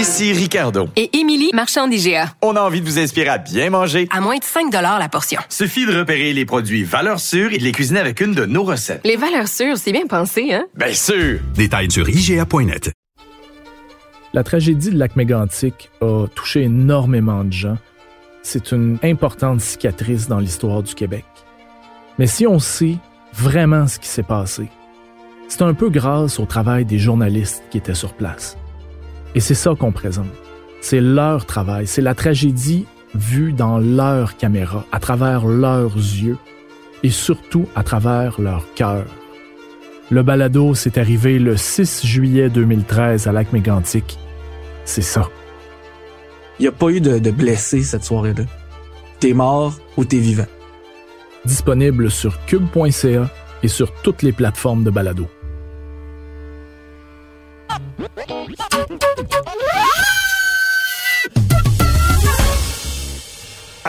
Ici 0.00 0.32
Ricardo. 0.32 0.88
Et 0.96 1.14
Émilie, 1.18 1.50
marchand 1.52 1.86
d'IGA. 1.86 2.32
On 2.40 2.56
a 2.56 2.62
envie 2.62 2.80
de 2.80 2.86
vous 2.86 2.98
inspirer 2.98 3.28
à 3.28 3.36
bien 3.36 3.68
manger. 3.68 4.08
À 4.10 4.22
moins 4.22 4.38
de 4.38 4.42
5 4.42 4.72
la 4.72 5.08
portion. 5.10 5.42
Suffit 5.50 5.84
de 5.84 5.94
repérer 5.94 6.32
les 6.32 6.46
produits 6.46 6.84
valeurs 6.84 7.20
sûres 7.20 7.52
et 7.52 7.58
de 7.58 7.62
les 7.62 7.72
cuisiner 7.72 8.00
avec 8.00 8.22
une 8.22 8.32
de 8.32 8.46
nos 8.46 8.62
recettes. 8.62 9.02
Les 9.04 9.16
valeurs 9.16 9.46
sûres, 9.46 9.76
c'est 9.76 9.92
bien 9.92 10.06
pensé, 10.06 10.54
hein? 10.54 10.64
Bien 10.74 10.94
sûr! 10.94 11.40
Détails 11.54 11.90
sur 11.90 12.08
IGA.net. 12.08 12.92
La 14.32 14.42
tragédie 14.42 14.88
de 14.88 14.96
lac 14.96 15.16
mégantic 15.16 15.90
a 16.00 16.26
touché 16.34 16.62
énormément 16.62 17.44
de 17.44 17.52
gens. 17.52 17.76
C'est 18.42 18.72
une 18.72 18.96
importante 19.02 19.60
cicatrice 19.60 20.28
dans 20.28 20.38
l'histoire 20.38 20.82
du 20.82 20.94
Québec. 20.94 21.26
Mais 22.18 22.26
si 22.26 22.46
on 22.46 22.58
sait 22.58 22.96
vraiment 23.34 23.86
ce 23.86 23.98
qui 23.98 24.08
s'est 24.08 24.22
passé, 24.22 24.70
c'est 25.48 25.60
un 25.60 25.74
peu 25.74 25.90
grâce 25.90 26.40
au 26.40 26.46
travail 26.46 26.86
des 26.86 26.98
journalistes 26.98 27.62
qui 27.70 27.76
étaient 27.76 27.92
sur 27.92 28.14
place. 28.14 28.56
Et 29.34 29.40
c'est 29.40 29.54
ça 29.54 29.74
qu'on 29.78 29.92
présente. 29.92 30.26
C'est 30.80 31.00
leur 31.00 31.44
travail, 31.46 31.86
c'est 31.86 32.02
la 32.02 32.14
tragédie 32.14 32.86
vue 33.14 33.52
dans 33.52 33.78
leur 33.78 34.36
caméra, 34.36 34.84
à 34.92 35.00
travers 35.00 35.46
leurs 35.46 35.96
yeux 35.96 36.38
et 37.02 37.10
surtout 37.10 37.66
à 37.74 37.82
travers 37.82 38.40
leur 38.40 38.72
cœur. 38.74 39.04
Le 40.10 40.22
balado 40.22 40.74
s'est 40.74 40.98
arrivé 40.98 41.38
le 41.38 41.56
6 41.56 42.04
juillet 42.04 42.50
2013 42.50 43.26
à 43.26 43.32
Lac-Mégantic. 43.32 44.18
C'est 44.84 45.02
ça. 45.02 45.28
Il 46.58 46.62
n'y 46.62 46.68
a 46.68 46.72
pas 46.72 46.88
eu 46.90 47.00
de, 47.00 47.18
de 47.18 47.30
blessés 47.30 47.82
cette 47.82 48.04
soirée-là. 48.04 48.44
T'es 49.20 49.32
mort 49.32 49.74
ou 49.96 50.04
t'es 50.04 50.18
vivant. 50.18 50.46
Disponible 51.44 52.10
sur 52.10 52.44
cube.ca 52.46 53.30
et 53.62 53.68
sur 53.68 53.92
toutes 54.02 54.22
les 54.22 54.32
plateformes 54.32 54.84
de 54.84 54.90
balado. 54.90 55.26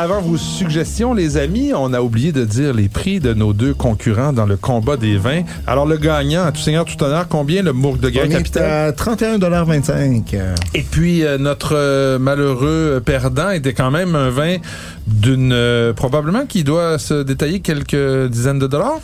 Avant 0.02 0.20
vos 0.20 0.36
suggestions, 0.36 1.14
les 1.14 1.38
amis, 1.38 1.74
on 1.76 1.94
a 1.94 2.02
oublié 2.02 2.32
de 2.32 2.44
dire 2.44 2.74
les 2.74 2.90
prix 2.90 3.20
de 3.20 3.36
nos 3.36 3.54
deux 3.54 3.76
concurrents 3.76 4.34
dans 4.34 4.48
le 4.48 4.58
combat 4.58 4.98
des 4.98 5.16
vins. 5.16 5.44
Alors, 5.68 5.86
le 5.86 5.98
gagnant, 5.98 6.44
à 6.44 6.52
tout 6.52 6.60
seigneur, 6.60 6.86
tout 6.86 7.04
honneur, 7.04 7.28
combien 7.28 7.62
le 7.62 7.72
Mourgue 7.72 8.00
de 8.00 8.10
Guerre 8.10 8.24
à 8.24 8.90
31,25 8.94 10.24
euh, 10.34 10.56
Et 10.74 10.82
puis, 10.82 11.24
euh, 11.24 11.38
notre 11.38 11.76
euh, 11.76 12.18
malheureux 12.18 13.00
perdant 13.06 13.52
était 13.52 13.74
quand 13.74 13.92
même 13.92 14.16
un 14.16 14.32
vin 14.32 14.58
d'une... 15.06 15.54
euh, 15.54 15.94
probablement 15.94 16.48
qui 16.48 16.64
doit 16.64 16.98
se 16.98 17.22
détailler 17.22 17.60
quelques 17.60 18.28
dizaines 18.28 18.58
de 18.58 18.66
dollars. 18.66 19.02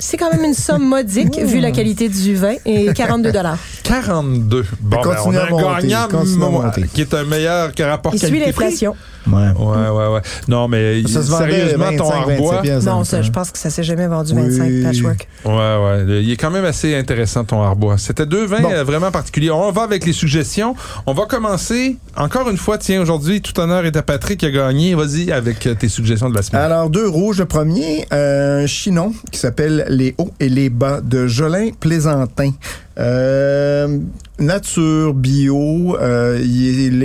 C'est 0.00 0.16
quand 0.16 0.30
même 0.32 0.44
une 0.44 0.54
somme 0.54 0.86
modique 0.86 1.38
vu 1.38 1.60
la 1.60 1.70
qualité 1.70 2.08
du 2.08 2.34
vin 2.36 2.54
et 2.64 2.92
42 2.94 3.32
dollars. 3.32 3.58
42. 3.82 4.64
Bon, 4.80 4.90
ben, 4.90 4.98
on 4.98 5.02
continue 5.02 5.36
a 5.38 5.44
un 5.46 5.50
monter, 5.50 5.64
gagnant 5.88 6.08
continue 6.08 6.34
à 6.44 6.48
mo- 6.48 6.62
monter. 6.62 6.82
qui 6.92 7.00
est 7.00 7.14
un 7.14 7.24
meilleur 7.24 7.74
que 7.74 7.82
rapport 7.82 8.12
Il 8.14 8.18
suit 8.18 8.28
qualité-prix. 8.28 8.64
l'inflation. 8.64 8.94
Ouais. 9.26 9.34
Ouais, 9.58 9.88
ouais, 9.90 10.06
ouais. 10.14 10.20
Non, 10.46 10.68
mais 10.68 11.02
Ça 11.06 11.22
se 11.22 11.30
sérieusement, 11.32 11.90
ton 11.98 12.08
25, 12.08 12.26
27 12.26 12.30
arbois... 12.40 12.62
Non, 12.80 12.98
le 13.00 13.04
ça, 13.04 13.16
temps. 13.18 13.22
je 13.22 13.30
pense 13.30 13.50
que 13.50 13.58
ça 13.58 13.68
s'est 13.68 13.82
jamais 13.82 14.06
vendu 14.06 14.32
Oui. 14.34 14.42
25 14.48 14.82
patchwork. 14.84 15.28
Ouais, 15.44 15.52
ouais. 15.52 16.22
Il 16.22 16.30
est 16.30 16.36
quand 16.36 16.50
même 16.50 16.64
assez 16.64 16.94
intéressant, 16.96 17.44
ton 17.44 17.62
arbois. 17.62 17.98
C'était 17.98 18.24
deux 18.24 18.46
vins 18.46 18.60
Bon. 18.62 18.70
euh, 18.72 18.84
vraiment 18.84 19.10
particuliers. 19.10 19.50
On 19.50 19.70
va 19.70 19.82
avec 19.82 20.06
les 20.06 20.14
suggestions. 20.14 20.74
On 21.06 21.12
va 21.12 21.26
commencer, 21.26 21.96
encore 22.16 22.48
une 22.48 22.56
fois, 22.56 22.78
tiens, 22.78 23.02
aujourd'hui, 23.02 23.42
tout 23.42 23.58
honneur 23.60 23.84
est 23.84 23.96
à 23.96 24.02
Patrick 24.02 24.40
qui 24.40 24.46
a 24.46 24.50
gagné. 24.50 24.94
Vas-y 24.94 25.30
avec 25.30 25.66
euh, 25.66 25.74
tes 25.74 25.88
suggestions 25.88 26.30
de 26.30 26.34
la 26.34 26.42
semaine. 26.42 26.62
Alors, 26.62 26.88
deux 26.88 27.08
rouges. 27.08 27.38
Le 27.38 27.44
premier, 27.46 28.06
euh, 28.14 28.62
un 28.64 28.66
chinon 28.66 29.12
qui 29.30 29.38
s'appelle 29.38 29.84
Les 29.88 30.14
hauts 30.18 30.32
et 30.38 30.48
les 30.48 30.70
bas 30.70 31.00
de 31.00 31.26
Jolin 31.26 31.70
Plaisantin. 31.78 32.52
Euh, 32.98 34.00
nature, 34.40 35.14
bio, 35.14 35.96
euh, 36.00 36.38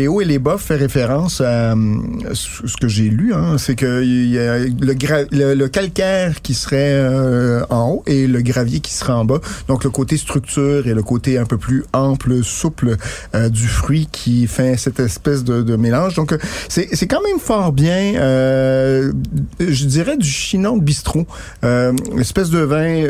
hauts 0.07 0.21
et 0.21 0.25
les 0.25 0.39
bas 0.39 0.57
fait 0.57 0.75
référence 0.75 1.41
à 1.41 1.73
euh, 1.73 1.75
ce 2.33 2.77
que 2.77 2.88
j'ai 2.88 3.09
lu, 3.09 3.33
hein, 3.33 3.57
c'est 3.57 3.75
que 3.75 4.03
y 4.03 4.38
a 4.38 4.59
le, 4.59 5.67
calcaire 5.67 6.41
qui 6.41 6.53
serait 6.53 6.93
euh, 6.93 7.65
en 7.69 7.89
haut 7.89 8.03
et 8.05 8.27
le 8.27 8.41
gravier 8.41 8.79
qui 8.81 8.93
serait 8.93 9.13
en 9.13 9.25
bas. 9.25 9.39
Donc 9.67 9.83
le 9.83 9.89
côté 9.89 10.17
structure 10.17 10.88
et 10.88 10.93
le 10.93 11.01
côté 11.01 11.38
un 11.38 11.45
peu 11.45 11.57
plus 11.57 11.83
ample, 11.93 12.43
souple 12.43 12.97
euh, 13.33 13.50
du 13.50 13.67
fruit 13.67 14.07
qui 14.12 14.45
fait 14.45 14.77
cette 14.77 15.00
espèce 15.00 15.43
de, 15.43 15.75
mélange. 15.75 16.13
Donc 16.13 16.38
c'est 16.69 17.07
quand 17.07 17.21
même 17.23 17.39
fort 17.39 17.71
bien, 17.71 18.13
je 18.13 19.85
dirais 19.85 20.17
du 20.17 20.29
chinon 20.29 20.77
de 20.77 20.83
bistrot, 20.83 21.25
espèce 22.19 22.50
de 22.51 22.59
vin. 22.59 23.07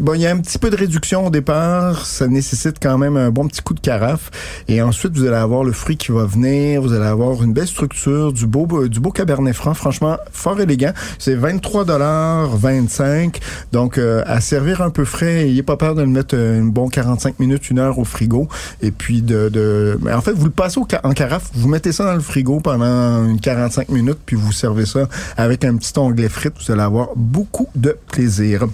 bon, 0.00 0.14
il 0.14 0.22
y 0.22 0.26
a 0.26 0.32
un 0.32 0.38
petit 0.38 0.58
peu 0.58 0.70
de 0.70 0.76
réduction 0.76 1.26
au 1.26 1.30
départ, 1.30 2.04
ça 2.20 2.26
nécessite 2.26 2.76
quand 2.82 2.98
même 2.98 3.16
un 3.16 3.30
bon 3.30 3.48
petit 3.48 3.62
coup 3.62 3.72
de 3.72 3.80
carafe. 3.80 4.30
Et 4.68 4.82
ensuite, 4.82 5.16
vous 5.16 5.24
allez 5.24 5.36
avoir 5.36 5.64
le 5.64 5.72
fruit 5.72 5.96
qui 5.96 6.12
va 6.12 6.26
venir, 6.26 6.82
vous 6.82 6.92
allez 6.92 7.06
avoir 7.06 7.42
une 7.42 7.54
belle 7.54 7.66
structure, 7.66 8.34
du 8.34 8.46
beau 8.46 8.88
du 8.88 9.00
beau 9.00 9.10
cabernet 9.10 9.54
franc, 9.54 9.72
franchement 9.72 10.18
fort 10.30 10.60
élégant. 10.60 10.92
C'est 11.18 11.34
23 11.34 11.86
dollars 11.86 12.54
25, 12.54 13.40
donc 13.72 13.96
euh, 13.96 14.22
à 14.26 14.42
servir 14.42 14.82
un 14.82 14.90
peu 14.90 15.06
frais. 15.06 15.46
Ayez 15.48 15.62
pas 15.62 15.78
peur 15.78 15.94
de 15.94 16.02
le 16.02 16.08
mettre 16.08 16.34
euh, 16.36 16.60
une 16.60 16.70
bon 16.70 16.88
45 16.88 17.38
minutes, 17.38 17.70
une 17.70 17.78
heure 17.78 17.98
au 17.98 18.04
frigo. 18.04 18.48
Et 18.82 18.90
puis 18.90 19.22
de, 19.22 19.98
en 20.12 20.20
fait, 20.20 20.32
vous 20.32 20.44
le 20.44 20.50
passez 20.50 20.78
au 20.78 20.86
en 21.02 21.12
carafe, 21.12 21.50
vous 21.54 21.68
mettez 21.68 21.92
ça 21.92 22.04
dans 22.04 22.14
le 22.14 22.20
frigo 22.20 22.60
pendant 22.60 23.24
une 23.26 23.40
45 23.40 23.88
minutes, 23.88 24.18
puis 24.26 24.36
vous 24.36 24.52
servez 24.52 24.84
ça 24.84 25.08
avec 25.38 25.64
un 25.64 25.74
petit 25.76 25.98
onglet 25.98 26.28
frites. 26.28 26.52
Vous 26.62 26.70
allez 26.70 26.82
avoir 26.82 27.08
beaucoup 27.16 27.68
de 27.74 27.96
plaisir. 28.08 28.66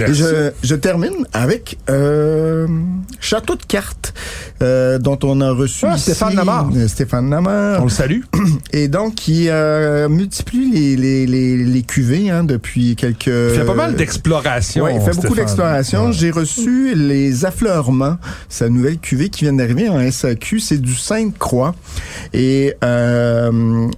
Et 0.00 0.14
je, 0.14 0.50
je 0.62 0.74
termine 0.74 1.26
avec 1.32 1.78
euh, 1.90 2.66
Château 3.20 3.56
de 3.56 3.62
cartes 3.62 4.14
euh, 4.62 4.98
dont 4.98 5.18
on 5.22 5.40
a 5.40 5.50
reçu 5.50 5.86
Ah, 5.88 5.96
Stéphane 5.96 6.34
Lamar. 6.34 6.70
Stéphane 6.88 7.30
Lamar. 7.30 7.80
On 7.80 7.84
le 7.84 7.90
salue. 7.90 8.20
Et 8.72 8.88
donc, 8.88 9.14
qui 9.16 9.48
euh, 9.48 10.08
multiplie 10.08 10.70
les, 10.70 10.96
les, 10.96 11.26
les, 11.26 11.56
les 11.56 11.82
cuvées 11.82 12.30
hein, 12.30 12.44
depuis 12.44 12.96
quelques... 12.96 13.26
Il 13.26 13.58
fait 13.58 13.64
pas 13.64 13.74
mal 13.74 13.94
d'exploration. 13.94 14.84
Oui, 14.84 14.92
il 14.94 15.00
fait 15.00 15.14
beaucoup 15.20 15.34
d'exploration. 15.34 16.06
Ouais. 16.06 16.12
J'ai 16.12 16.30
reçu 16.30 16.94
les 16.94 17.44
affleurements, 17.44 18.18
sa 18.48 18.68
nouvelle 18.68 18.98
cuvée 18.98 19.28
qui 19.28 19.44
vient 19.44 19.52
d'arriver 19.54 19.88
en 19.88 20.10
SAQ. 20.10 20.60
C'est 20.60 20.80
du 20.80 20.94
Sainte-Croix. 20.94 21.74
Et 22.32 22.74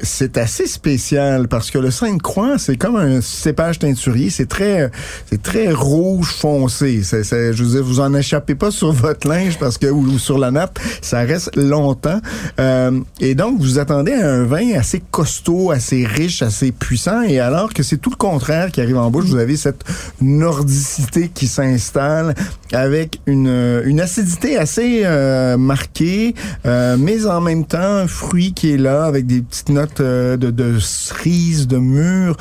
c'est 0.03 0.39
assez 0.39 0.67
spécial 0.67 1.49
parce 1.49 1.71
que 1.71 1.79
le 1.79 1.91
Sainte-Croix, 1.91 2.59
c'est 2.59 2.77
comme 2.77 2.97
un 2.97 3.21
cépage 3.21 3.79
teinturier. 3.79 4.31
C'est 4.31 4.49
très, 4.49 4.91
c'est 5.31 5.43
très 5.43 5.64
rouge 5.73 6.29
foncé. 6.29 7.03
Je 7.03 7.63
veux 7.63 7.71
dire, 7.71 7.85
vous 7.85 8.01
en 8.01 8.15
échappez 8.15 8.55
pas 8.55 8.71
sur 8.71 8.93
votre 8.93 9.29
linge 9.29 9.59
parce 9.59 9.79
que 9.79 9.87
ou, 9.87 10.19
sur 10.19 10.39
la 10.39 10.51
nappe, 10.51 10.79
ça 11.03 11.21
reste 11.21 11.57
longtemps. 11.57 12.21
Euh, 12.61 13.01
et 13.21 13.35
donc, 13.35 13.61
vous 13.61 13.79
attendez 13.79 14.13
un 14.13 14.45
vin 14.45 14.75
assez 14.75 15.03
costaud, 15.11 15.71
assez 15.71 16.05
riche, 16.07 16.43
assez 16.43 16.73
puissant. 16.73 17.23
Et 17.23 17.41
alors 17.41 17.73
que 17.73 17.83
c'est 17.83 17.99
tout 17.99 18.11
le 18.11 18.17
contraire 18.17 18.71
qui 18.71 18.81
arrive 18.81 18.99
en 18.99 19.11
bouche, 19.11 19.27
vous 19.27 19.37
avez 19.37 19.57
cette 19.57 19.85
nordicité 20.21 21.31
qui 21.33 21.47
s'installe 21.47 22.35
avec 22.73 23.21
une, 23.27 24.01
acidité 24.01 24.59
assez 24.59 25.03
euh, 25.05 25.57
marquée, 25.57 26.35
euh, 26.67 26.97
mais 26.99 27.27
en 27.27 27.41
même 27.41 27.65
temps 27.65 27.79
un 27.79 28.07
fruit 28.07 28.53
qui 28.53 28.73
est 28.73 28.77
là 28.77 29.05
avec 29.05 29.27
des 29.27 29.41
petites 29.41 29.69
notes 29.69 30.03
de, 30.03 30.37
de 30.37 30.79
cerise, 30.79 31.67
de 31.67 31.79
mûre. 31.79 32.37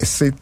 C'est 0.00 0.34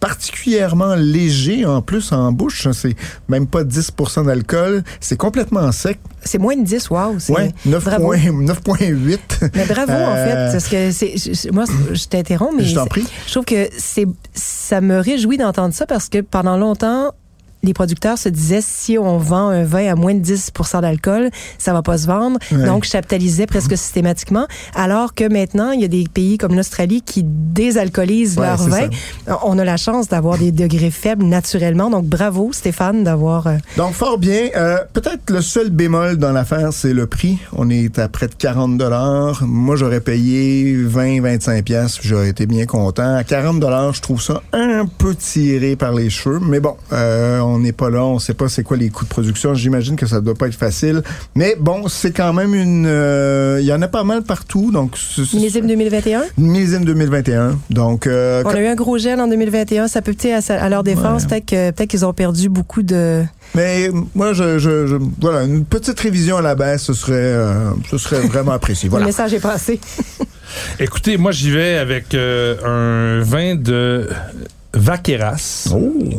particulièrement 0.00 0.94
léger 0.94 1.64
en 1.64 1.82
plus 1.82 2.12
en 2.12 2.32
bouche. 2.32 2.66
C'est 2.72 2.94
même 3.28 3.46
pas 3.46 3.64
10% 3.64 4.26
d'alcool. 4.26 4.82
C'est 5.00 5.16
complètement 5.16 5.70
sec. 5.72 5.98
C'est 6.24 6.38
moins 6.38 6.56
de 6.56 6.64
10, 6.64 6.90
wow. 6.90 7.18
c'est- 7.18 7.32
Ouais, 7.32 7.52
9 7.66 7.84
bravo. 7.84 8.04
points- 8.04 8.18
9.8. 8.32 9.40
Mais 9.54 9.64
bravo, 9.66 9.92
en 9.92 10.14
Euh, 10.14 10.24
fait, 10.24 10.52
parce 10.52 10.68
que 10.68 10.90
c'est, 10.92 11.50
moi, 11.52 11.64
je 11.92 12.04
t'interromps, 12.06 12.54
mais 12.56 12.64
Je 12.64 12.74
t'en 12.74 12.86
prie. 12.86 13.04
je 13.26 13.32
trouve 13.32 13.44
que 13.44 13.68
c'est, 13.78 14.06
ça 14.34 14.80
me 14.80 14.98
réjouit 14.98 15.36
d'entendre 15.38 15.72
ça 15.74 15.86
parce 15.86 16.08
que 16.08 16.20
pendant 16.20 16.56
longtemps, 16.56 17.12
les 17.62 17.74
producteurs 17.74 18.18
se 18.18 18.28
disaient 18.28 18.60
si 18.62 18.98
on 18.98 19.18
vend 19.18 19.48
un 19.48 19.64
vin 19.64 19.90
à 19.90 19.94
moins 19.94 20.14
de 20.14 20.22
10% 20.24 20.80
d'alcool, 20.82 21.30
ça 21.58 21.72
va 21.72 21.82
pas 21.82 21.98
se 21.98 22.06
vendre. 22.06 22.38
Ouais. 22.52 22.64
Donc, 22.64 22.86
capitalisaient 22.86 23.46
presque 23.46 23.76
systématiquement. 23.76 24.46
Alors 24.74 25.14
que 25.14 25.28
maintenant, 25.30 25.72
il 25.72 25.80
y 25.80 25.84
a 25.84 25.88
des 25.88 26.04
pays 26.12 26.38
comme 26.38 26.54
l'Australie 26.54 27.02
qui 27.02 27.22
désalcoolisent 27.24 28.38
Ouais, 28.38 28.46
leur 28.46 28.56
vin. 28.68 28.88
On 29.44 29.58
a 29.58 29.64
la 29.64 29.76
chance 29.76 30.08
d'avoir 30.08 30.38
des 30.38 30.52
degrés 30.52 30.90
faibles 30.90 31.24
naturellement. 31.24 31.90
Donc, 31.90 32.06
bravo, 32.06 32.50
Stéphane, 32.52 33.04
d'avoir. 33.04 33.46
euh, 33.46 33.56
Donc, 33.76 33.92
fort 33.94 34.18
bien. 34.18 34.48
Euh, 34.56 34.78
Peut-être 34.92 35.30
le 35.30 35.42
seul 35.42 35.70
bémol 35.70 36.16
dans 36.16 36.32
l'affaire, 36.32 36.72
c'est 36.72 36.92
le 36.94 37.06
prix. 37.06 37.38
On 37.52 37.68
est 37.70 37.98
à 37.98 38.08
près 38.08 38.28
de 38.28 38.34
40 38.34 38.78
dollars. 38.78 39.42
Moi, 39.42 39.76
j'aurais 39.76 40.00
payé 40.00 40.76
20, 40.76 41.20
25 41.22 41.64
pièces. 41.64 41.98
J'aurais 42.02 42.28
été 42.30 42.46
bien 42.46 42.66
content. 42.66 43.16
À 43.16 43.24
40 43.24 43.60
dollars, 43.60 43.94
je 43.94 44.00
trouve 44.02 44.22
ça 44.22 44.42
un 44.52 44.86
peu 44.86 45.14
tiré 45.14 45.76
par 45.76 45.92
les 45.92 46.10
cheveux. 46.10 46.40
Mais 46.40 46.60
bon, 46.60 46.76
euh, 46.92 47.40
on 47.40 47.47
n'est 47.56 47.72
pas 47.72 47.88
là. 47.88 48.04
On 48.04 48.18
sait 48.18 48.34
pas 48.34 48.48
c'est 48.48 48.64
quoi 48.64 48.76
les 48.76 48.90
coûts 48.90 49.04
de 49.04 49.08
production. 49.08 49.54
J'imagine 49.54 49.96
que 49.96 50.06
ça 50.06 50.20
doit 50.20 50.34
pas 50.34 50.48
être 50.48 50.54
facile. 50.56 51.02
Mais 51.36 51.56
bon, 51.58 51.88
c'est 51.88 52.10
quand 52.12 52.32
même 52.32 52.54
une... 52.54 52.84
euh, 52.86 53.58
Il 53.60 53.66
y 53.66 53.72
en 53.72 53.80
a 53.80 53.88
pas 53.88 54.04
mal 54.04 54.24
partout. 54.24 54.70
Donc, 54.72 54.98
millésime 55.32 55.66
2021. 55.66 56.24
millésime 56.36 56.84
2021. 56.84 57.58
Donc, 57.70 58.06
euh, 58.06 58.42
On 58.44 58.50
a 58.50 58.60
eu 58.60 58.66
un 58.66 58.74
gros 58.74 58.98
gel 58.98 59.20
en 59.20 59.28
2021. 59.28 59.88
Ça 59.88 60.02
peut 60.02 60.12
peut-être 60.12 60.50
à, 60.50 60.68
leur 60.68 60.82
défense, 60.82 61.24
peut-être 61.24 61.46
que- 61.46 61.84
qu'ils 61.84 62.04
ont 62.04 62.12
perdu 62.12 62.48
beaucoup 62.48 62.82
de. 62.82 63.22
Mais 63.54 63.88
moi, 64.14 64.32
je, 64.34 64.58
je, 64.58 64.86
je- 64.86 64.96
voilà, 65.20 65.44
une 65.44 65.64
petite 65.64 65.98
révision 66.00 66.36
à 66.36 66.42
la 66.42 66.54
baisse, 66.54 66.82
ce 66.82 66.92
serait, 66.92 67.12
euh, 67.14 67.70
ce 67.90 67.96
serait 67.96 68.20
vraiment 68.26 68.52
apprécié. 68.52 68.88
Voilà. 68.90 69.04
Le 69.04 69.08
message 69.10 69.32
est 69.34 69.40
passé. 69.40 69.80
Écoutez, 70.80 71.16
moi, 71.18 71.30
j'y 71.30 71.50
vais 71.50 71.76
avec 71.78 72.14
euh, 72.14 72.56
un 73.20 73.22
vin 73.24 73.54
de 73.54 74.08
Vaqueras. 74.74 75.72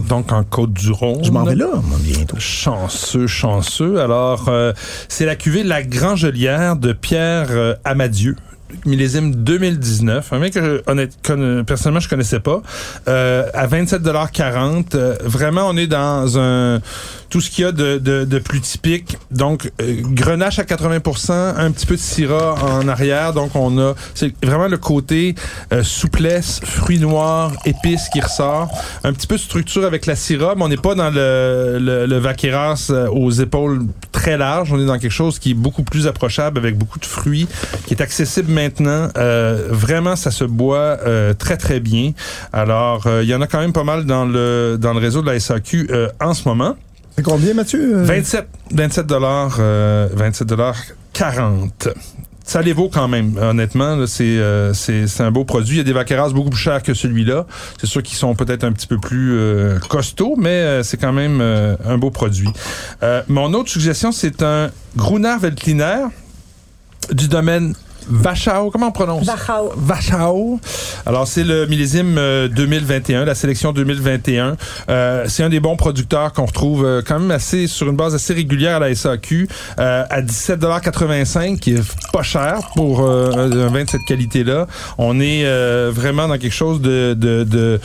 Donc, 0.07 0.31
en 0.31 0.43
Côte-du-Rhône. 0.43 1.17
Oh. 1.19 1.23
Je 1.23 1.31
m'en 1.31 1.43
vais 1.43 1.55
là, 1.55 1.67
moi, 1.83 1.97
bientôt. 2.01 2.37
Chanceux, 2.39 3.27
chanceux. 3.27 3.99
Alors, 3.99 4.49
euh, 4.49 4.73
c'est 5.07 5.25
la 5.25 5.35
cuvée 5.35 5.63
La 5.63 5.83
Grangelière 5.83 6.75
de 6.75 6.93
Pierre 6.93 7.47
euh, 7.51 7.75
Amadieu 7.83 8.35
millésime 8.85 9.35
2019, 9.35 10.33
un 10.33 10.39
mec 10.39 10.53
que 10.53 10.63
je, 10.63 10.91
honnête, 10.91 11.17
conne- 11.23 11.63
personnellement 11.65 11.99
je 11.99 12.09
connaissais 12.09 12.39
pas, 12.39 12.61
euh, 13.07 13.45
à 13.53 13.67
27,40 13.67 14.95
euh, 14.95 15.15
Vraiment, 15.23 15.63
on 15.67 15.77
est 15.77 15.87
dans 15.87 16.37
un 16.39 16.79
tout 17.29 17.41
ce 17.41 17.51
qu'il 17.51 17.63
y 17.63 17.67
a 17.67 17.71
de, 17.71 17.99
de, 17.99 18.25
de 18.25 18.39
plus 18.39 18.59
typique. 18.59 19.17
Donc, 19.29 19.71
euh, 19.81 20.01
grenache 20.01 20.57
à 20.57 20.63
80% 20.63 21.31
un 21.57 21.71
petit 21.71 21.85
peu 21.85 21.95
de 21.95 21.99
syrah 21.99 22.55
en 22.63 22.87
arrière. 22.87 23.33
Donc, 23.33 23.51
on 23.55 23.77
a 23.79 23.93
c'est 24.15 24.33
vraiment 24.43 24.67
le 24.67 24.77
côté 24.77 25.35
euh, 25.71 25.83
souplesse, 25.83 26.59
fruits 26.63 26.99
noirs, 26.99 27.51
épices 27.65 28.09
qui 28.11 28.19
ressort. 28.19 28.69
Un 29.03 29.13
petit 29.13 29.27
peu 29.27 29.35
de 29.35 29.41
structure 29.41 29.85
avec 29.85 30.07
la 30.07 30.15
syrah, 30.15 30.55
mais 30.55 30.63
on 30.63 30.69
n'est 30.69 30.77
pas 30.77 30.95
dans 30.95 31.11
le, 31.11 31.77
le, 31.79 32.05
le 32.07 32.17
vaqueras 32.17 32.87
euh, 32.89 33.07
aux 33.09 33.29
épaules 33.31 33.81
très 34.29 34.37
larges. 34.37 34.71
On 34.71 34.79
est 34.79 34.85
dans 34.85 34.99
quelque 34.99 35.11
chose 35.11 35.39
qui 35.39 35.51
est 35.51 35.55
beaucoup 35.55 35.83
plus 35.83 36.05
approchable 36.05 36.59
avec 36.59 36.77
beaucoup 36.77 36.99
de 36.99 37.05
fruits, 37.05 37.47
qui 37.85 37.93
est 37.95 38.01
accessible 38.01 38.51
maintenant. 38.51 39.09
Euh, 39.17 39.67
vraiment, 39.71 40.15
ça 40.15 40.29
se 40.29 40.43
boit 40.43 40.99
euh, 41.05 41.33
très, 41.33 41.57
très 41.57 41.79
bien. 41.79 42.11
Alors, 42.53 43.07
euh, 43.07 43.23
il 43.23 43.29
y 43.29 43.33
en 43.33 43.41
a 43.41 43.47
quand 43.47 43.59
même 43.59 43.73
pas 43.73 43.83
mal 43.83 44.05
dans 44.05 44.25
le, 44.25 44.77
dans 44.79 44.93
le 44.93 44.99
réseau 44.99 45.21
de 45.21 45.27
la 45.31 45.39
SAQ 45.39 45.89
en 46.19 46.33
ce 46.33 46.47
moment. 46.47 46.75
C'est 47.15 47.23
combien, 47.23 47.53
Mathieu? 47.53 47.97
Euh, 47.97 48.03
27, 48.03 48.47
27 48.71 49.07
dollars, 49.07 49.57
euh, 49.59 50.07
27 50.13 50.47
dollars 50.47 50.77
40. 51.13 51.89
Ça 52.49 52.61
les 52.63 52.73
vaut 52.73 52.89
quand 52.89 53.07
même, 53.07 53.37
honnêtement. 53.37 53.95
euh, 54.19 54.73
c'est 54.73 55.21
un 55.21 55.31
beau 55.31 55.45
produit. 55.45 55.75
Il 55.75 55.77
y 55.77 55.81
a 55.81 55.83
des 55.83 55.93
vaqueras 55.93 56.29
beaucoup 56.29 56.49
plus 56.49 56.59
chers 56.59 56.81
que 56.81 56.95
celui-là. 56.95 57.45
C'est 57.79 57.87
sûr 57.87 58.01
qu'ils 58.01 58.17
sont 58.17 58.33
peut-être 58.33 58.63
un 58.63 58.71
petit 58.71 58.87
peu 58.87 58.97
plus 58.97 59.37
euh, 59.37 59.77
costauds, 59.87 60.35
mais 60.35 60.49
euh, 60.49 60.83
c'est 60.83 60.97
quand 60.97 61.13
même 61.13 61.41
un 61.41 61.97
beau 61.97 62.09
produit. 62.09 62.49
Mon 63.27 63.53
autre 63.53 63.69
suggestion, 63.69 64.11
c'est 64.11 64.41
un 64.41 64.71
Gruner 64.95 65.35
Veltliner 65.39 66.05
du 67.11 67.27
domaine 67.27 67.75
Wachau. 68.09 68.71
Comment 68.71 68.87
on 68.87 68.91
prononce? 68.91 69.27
Wachau. 69.27 69.73
Wachau. 69.87 70.59
Alors, 71.05 71.27
c'est 71.27 71.43
le 71.43 71.65
millésime 71.67 72.17
euh, 72.17 72.47
2021, 72.47 73.25
la 73.25 73.35
sélection 73.35 73.71
2021. 73.71 74.57
Euh, 74.89 75.25
c'est 75.27 75.43
un 75.43 75.49
des 75.49 75.59
bons 75.59 75.75
producteurs 75.75 76.33
qu'on 76.33 76.45
retrouve 76.45 76.85
euh, 76.85 77.01
quand 77.05 77.19
même 77.19 77.31
assez 77.31 77.67
sur 77.67 77.89
une 77.89 77.95
base 77.95 78.15
assez 78.15 78.33
régulière 78.33 78.77
à 78.77 78.79
la 78.79 78.93
SAQ 78.95 79.47
euh, 79.79 80.03
à 80.09 80.21
17,85 80.21 81.59
qui 81.59 81.73
est 81.75 81.83
pas 82.11 82.23
cher 82.23 82.59
pour 82.75 83.01
euh, 83.01 83.31
un 83.35 83.59
un 83.59 83.67
vin 83.67 83.83
de 83.83 83.89
cette 83.89 84.05
qualité-là. 84.05 84.67
On 84.97 85.19
est 85.19 85.45
euh, 85.45 85.91
vraiment 85.93 86.27
dans 86.27 86.37
quelque 86.37 86.53
chose 86.53 86.81
de... 86.81 87.13
de, 87.17 87.43
de 87.43 87.79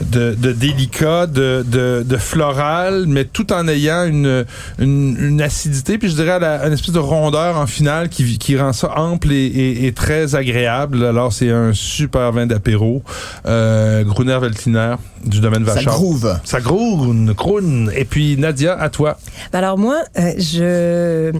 de, 0.00 0.34
de 0.34 0.52
délicat, 0.52 1.26
de, 1.26 1.64
de, 1.66 2.02
de 2.06 2.16
floral, 2.16 3.04
mais 3.06 3.24
tout 3.24 3.52
en 3.52 3.68
ayant 3.68 4.04
une, 4.04 4.44
une, 4.78 5.16
une 5.20 5.42
acidité, 5.42 5.98
puis 5.98 6.08
je 6.08 6.14
dirais 6.14 6.38
la- 6.40 6.66
une 6.66 6.72
espèce 6.72 6.92
de 6.94 6.98
rondeur 6.98 7.56
en 7.58 7.66
finale 7.66 8.08
qui, 8.08 8.38
qui 8.38 8.58
rend 8.58 8.72
ça 8.72 8.92
ample 8.98 9.32
et, 9.32 9.46
et- 9.46 9.86
et 9.86 9.92
très 9.92 10.34
agréable. 10.34 11.04
Alors, 11.04 11.32
c'est 11.32 11.50
un 11.50 11.72
super 11.72 12.32
vin 12.32 12.46
d'apéro. 12.46 13.02
Euh, 13.46 14.02
Gruner 14.04 14.38
Veltliner 14.40 14.94
du 15.24 15.40
domaine 15.40 15.66
Ça 15.66 15.74
Vachard. 15.74 15.94
groove. 15.94 16.38
Ça 16.44 16.60
groove, 16.60 17.34
croune. 17.34 17.90
Et 17.94 18.04
puis, 18.04 18.36
Nadia, 18.36 18.80
à 18.80 18.88
toi. 18.88 19.18
Ben 19.52 19.58
Alors 19.58 19.76
moi, 19.78 19.96
euh, 20.18 20.32
je... 20.38 21.32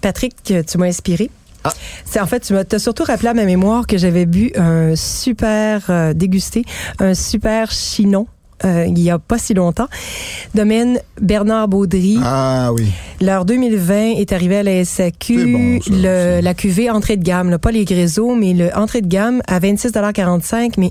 Patrick, 0.00 0.36
tu 0.44 0.78
m'as 0.78 0.86
inspiré. 0.86 1.30
Ah. 1.64 1.72
C'est 2.04 2.20
en 2.20 2.26
fait, 2.26 2.40
tu 2.40 2.52
m'as 2.52 2.64
t'as 2.64 2.78
surtout 2.78 3.04
rappelé 3.04 3.28
à 3.28 3.34
ma 3.34 3.44
mémoire 3.44 3.86
que 3.86 3.96
j'avais 3.98 4.26
bu 4.26 4.52
un 4.56 4.94
super 4.96 5.86
euh, 5.90 6.12
dégusté, 6.14 6.64
un 7.00 7.14
super 7.14 7.70
chinon. 7.70 8.26
euh, 8.64 8.86
il 8.86 8.98
y 9.00 9.10
a 9.10 9.18
pas 9.18 9.36
si 9.38 9.52
longtemps. 9.54 9.88
Domaine 10.54 11.00
Bernard 11.20 11.68
Baudry. 11.68 12.18
Ah 12.22 12.70
oui. 12.72 12.86
Leur 13.20 13.44
2020 13.44 14.12
est 14.16 14.32
arrivé 14.32 14.58
à 14.58 14.62
la 14.62 14.84
SAQ. 14.84 15.52
bon, 15.52 15.80
ça, 15.80 15.90
le, 15.92 16.40
la 16.40 16.54
cuvée 16.54 16.88
entrée 16.90 17.16
de 17.16 17.24
gamme, 17.24 17.50
là, 17.50 17.58
pas 17.58 17.72
les 17.72 17.84
gréseaux, 17.84 18.34
mais 18.34 18.52
le 18.54 18.70
entrée 18.76 19.00
de 19.02 19.08
gamme 19.08 19.42
à 19.48 19.58
26,45 19.60 20.74
Mais 20.78 20.90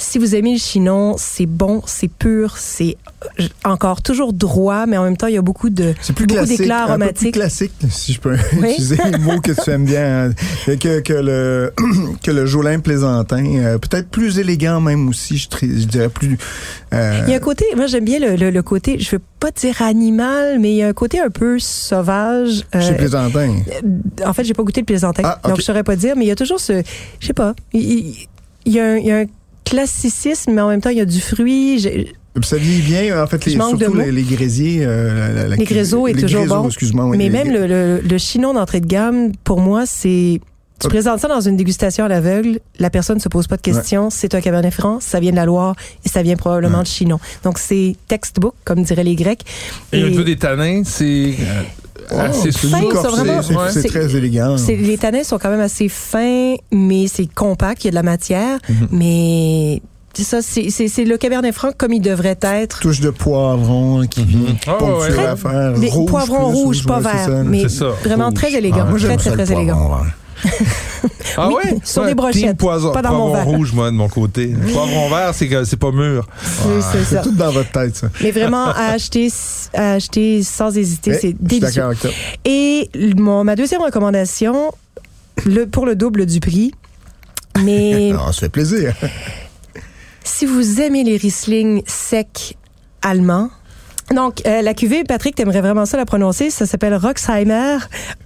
si 0.00 0.18
vous 0.18 0.34
aimez 0.36 0.52
le 0.54 0.58
chinon, 0.58 1.16
c'est 1.18 1.46
bon, 1.46 1.82
c'est 1.86 2.08
pur, 2.08 2.56
c'est 2.56 2.96
euh, 3.40 3.44
encore 3.64 4.00
toujours 4.00 4.32
droit, 4.32 4.86
mais 4.86 4.96
en 4.96 5.02
même 5.04 5.16
temps, 5.16 5.26
il 5.26 5.34
y 5.34 5.38
a 5.38 5.42
beaucoup 5.42 5.70
de 5.70 5.92
C'est 6.00 6.12
plus 6.14 6.26
beaucoup 6.26 6.44
d'éclats 6.46 6.84
Un 6.84 6.86
peu 6.86 6.86
plus 6.86 6.92
aromatiques. 6.92 7.34
classique, 7.34 7.72
si 7.90 8.12
je 8.14 8.20
peux 8.20 8.36
Oui. 8.62 8.70
utiliser 8.72 8.96
le 9.10 9.18
mot 9.18 9.40
que 9.40 9.52
tu 9.52 9.70
aimes 9.70 9.84
bien, 9.84 10.30
hein, 10.30 10.76
que, 10.76 11.00
que 11.00 11.12
le 11.12 11.72
que 12.22 12.30
le 12.30 12.46
Jolin 12.46 12.78
plaisantin, 12.78 13.44
euh, 13.56 13.78
peut-être 13.78 14.08
plus 14.08 14.38
élégant 14.38 14.80
même 14.80 15.08
aussi, 15.08 15.36
je, 15.36 15.84
dirais 15.86 16.08
plus. 16.08 16.38
euh, 16.94 17.20
Il 17.26 17.30
y 17.30 17.34
a 17.34 17.36
un 17.36 17.40
côté, 17.40 17.64
moi 17.76 17.86
j'aime 17.88 18.04
bien 18.04 18.20
le, 18.20 18.36
le, 18.36 18.50
le 18.50 18.62
côté, 18.62 18.98
je 19.00 19.10
veux 19.16 19.22
pas 19.40 19.50
dire 19.50 19.82
animal, 19.82 20.58
mais 20.60 20.70
il 20.72 20.76
y 20.76 20.82
a 20.84 20.88
un 20.88 20.92
côté 20.92 21.18
un 21.20 21.30
peu 21.30 21.58
sauvage. 21.58 22.64
euh, 22.74 22.80
chez 22.80 22.94
plaisantin. 22.94 23.56
en 24.24 24.32
fait, 24.32 24.44
j'ai 24.44 24.54
pas 24.54 24.62
goûté 24.62 24.80
le 24.80 24.86
plaisantin, 24.86 25.22
Ah, 25.24 25.40
donc 25.48 25.56
je 25.58 25.62
saurais 25.62 25.82
pas 25.84 25.96
dire, 25.96 26.14
mais 26.16 26.24
il 26.24 26.28
y 26.28 26.32
a 26.32 26.36
toujours 26.36 26.60
ce, 26.60 26.82
je 27.20 27.26
sais 27.26 27.32
pas, 27.32 27.54
il 27.72 28.14
y, 28.66 28.78
a 28.80 28.84
un, 28.92 28.96
il 28.96 29.06
y 29.06 29.10
a 29.10 29.18
un 29.20 29.24
classicisme, 29.68 30.52
mais 30.52 30.60
en 30.60 30.68
même 30.68 30.80
temps, 30.80 30.90
il 30.90 30.98
y 30.98 31.00
a 31.00 31.04
du 31.04 31.20
fruit. 31.20 31.78
J'ai- 31.78 32.12
Ça 32.42 32.56
vieillit 32.56 32.82
bien, 32.82 33.22
en 33.22 33.26
fait, 33.26 33.44
les, 33.46 33.52
surtout 33.52 33.94
les, 33.94 34.12
les 34.12 34.22
grésiers. 34.22 34.84
euh, 34.86 35.12
la- 35.28 35.32
la- 35.42 35.48
la- 35.48 35.56
Les 35.56 35.64
gréseaux 35.64 36.06
est 36.06 36.12
les 36.12 36.22
toujours 36.22 36.42
gréseaux, 36.42 36.62
bon. 36.62 36.68
excuse-moi, 36.68 37.06
oui, 37.06 37.16
mais 37.18 37.24
les- 37.24 37.30
même 37.30 37.50
le, 37.52 37.66
le, 37.66 38.00
le 38.00 38.18
chinon 38.18 38.54
d'entrée 38.54 38.80
de 38.80 38.86
gamme, 38.86 39.32
pour 39.44 39.60
moi, 39.60 39.84
c'est. 39.86 40.40
Tu 40.80 40.86
présentes 40.86 41.18
ça 41.18 41.26
dans 41.26 41.40
une 41.40 41.56
dégustation 41.56 42.04
à 42.04 42.08
l'aveugle, 42.08 42.60
la 42.78 42.88
personne 42.88 43.16
ne 43.16 43.20
se 43.20 43.28
pose 43.28 43.48
pas 43.48 43.56
de 43.56 43.62
questions, 43.62 44.10
c'est 44.10 44.32
un 44.36 44.40
cabernet 44.40 44.72
franc, 44.72 45.00
ça 45.00 45.18
vient 45.18 45.32
de 45.32 45.36
la 45.36 45.44
Loire 45.44 45.74
et 46.04 46.08
ça 46.08 46.22
vient 46.22 46.36
probablement 46.36 46.78
Ouais. 46.78 46.84
de 46.84 46.88
Chinon. 46.88 47.18
Donc 47.42 47.58
c'est 47.58 47.96
textbook, 48.06 48.54
comme 48.64 48.84
diraient 48.84 49.02
les 49.02 49.16
Grecs. 49.16 49.40
Et, 49.92 50.04
au 50.04 50.06
Et- 50.06 50.10
niveau 50.10 50.22
des 50.22 50.36
tanins, 50.36 50.82
c'est 50.84 51.34
assez 52.10 52.52
c'est 52.52 52.68
fin, 52.68 52.80
souple. 52.80 52.96
c'est- 53.42 53.54
Ouais. 53.56 53.62
c'est 53.70 53.82
c'est- 53.82 53.88
très 53.88 54.16
élégant. 54.16 54.56
C'est- 54.56 54.76
les 54.76 54.98
tanins 54.98 55.24
sont 55.24 55.38
quand 55.38 55.50
même 55.50 55.60
assez 55.60 55.88
fins, 55.88 56.54
mais 56.72 57.06
c'est 57.06 57.26
compact, 57.32 57.84
il 57.84 57.86
y 57.86 57.88
a 57.88 57.90
de 57.90 57.94
la 57.96 58.02
matière, 58.02 58.58
Mhm. 58.68 58.88
mais 58.92 59.82
c'est 60.14 60.24
ça, 60.24 60.42
c'est 60.42 60.70
c'est- 60.70 60.88
c'est 60.88 61.04
le 61.04 61.16
cabernet 61.16 61.52
franc 61.54 61.70
comme 61.76 61.92
il 61.92 62.00
devrait 62.00 62.38
être. 62.42 62.80
Touche 62.80 63.00
de 63.00 63.10
poivron 63.10 64.06
qui 64.06 64.24
vient 64.24 64.56
Ah, 64.66 64.82
ouais, 64.82 65.16
l'affaire. 65.16 65.74
Des 65.78 65.88
Rouge 65.88 66.10
poivrons 66.10 66.50
plus, 66.50 66.58
rouges, 66.62 66.84
pas 66.86 67.02
ça. 67.02 67.28
mais 67.44 67.68
ça, 67.68 67.86
vraiment 68.04 68.26
rouge. 68.26 68.34
très 68.34 68.52
élégant, 68.54 68.84
Ah, 68.86 68.90
moi, 68.90 68.98
très 68.98 69.16
très 69.16 69.30
très 69.32 69.52
élégant. 69.52 69.76
poivron 69.76 69.96
vert. 70.04 70.14
Ah 71.36 71.48
Oui, 71.48 71.54
ouais? 71.54 71.78
sur 71.84 72.02
Ouais, 72.02 72.08
des 72.08 72.14
brochettes, 72.14 72.56
poison, 72.56 72.92
pas 72.92 73.02
dans 73.02 73.14
mon 73.14 73.32
verre. 73.32 73.44
rouge, 73.44 73.72
moi, 73.72 73.90
de 73.90 73.96
mon 73.96 74.08
côté. 74.08 74.48
Poivron 74.72 75.08
vert, 75.08 75.32
c'est 75.34 75.48
que 75.48 75.64
c'est 75.64 75.76
pas 75.76 75.90
mûr. 75.92 76.26
C'est- 76.42 77.04
c'est 77.04 77.22
tout 77.22 77.30
dans 77.32 77.50
votre 77.52 77.70
tête, 77.70 77.96
ça. 77.96 78.08
Mais 78.22 78.30
vraiment, 78.30 78.66
à 78.66 78.92
acheter, 78.92 79.28
à 79.74 79.92
acheter 79.94 80.42
sans 80.42 80.76
hésiter, 80.76 81.12
Ouais, 81.12 81.18
c'est 81.20 81.32
délicieux. 81.42 81.68
d'accord 81.68 81.86
avec 81.86 82.00
toi. 82.00 82.10
Et 82.44 82.90
mon, 83.16 83.44
ma 83.44 83.54
deuxième 83.56 83.82
recommandation, 83.82 84.72
le, 85.46 85.66
pour 85.66 85.86
le 85.86 85.94
double 85.96 86.26
du 86.26 86.40
prix, 86.40 86.72
mais 87.64 88.10
Alors, 88.10 88.26
ça 88.34 88.40
fait 88.40 88.48
plaisir. 88.48 88.94
si 90.24 90.46
vous 90.46 90.80
aimez 90.80 91.04
les 91.04 91.16
Riesling 91.16 91.82
secs 91.86 92.56
allemands, 93.02 93.50
donc, 94.14 94.42
euh, 94.46 94.62
la 94.62 94.74
cuvée, 94.74 95.04
Patrick, 95.04 95.34
t'aimerais 95.34 95.60
vraiment 95.60 95.84
ça 95.86 95.96
la 95.96 96.06
prononcer. 96.06 96.50
Ça 96.50 96.66
s'appelle 96.66 96.94
Roxheimer 96.94 97.76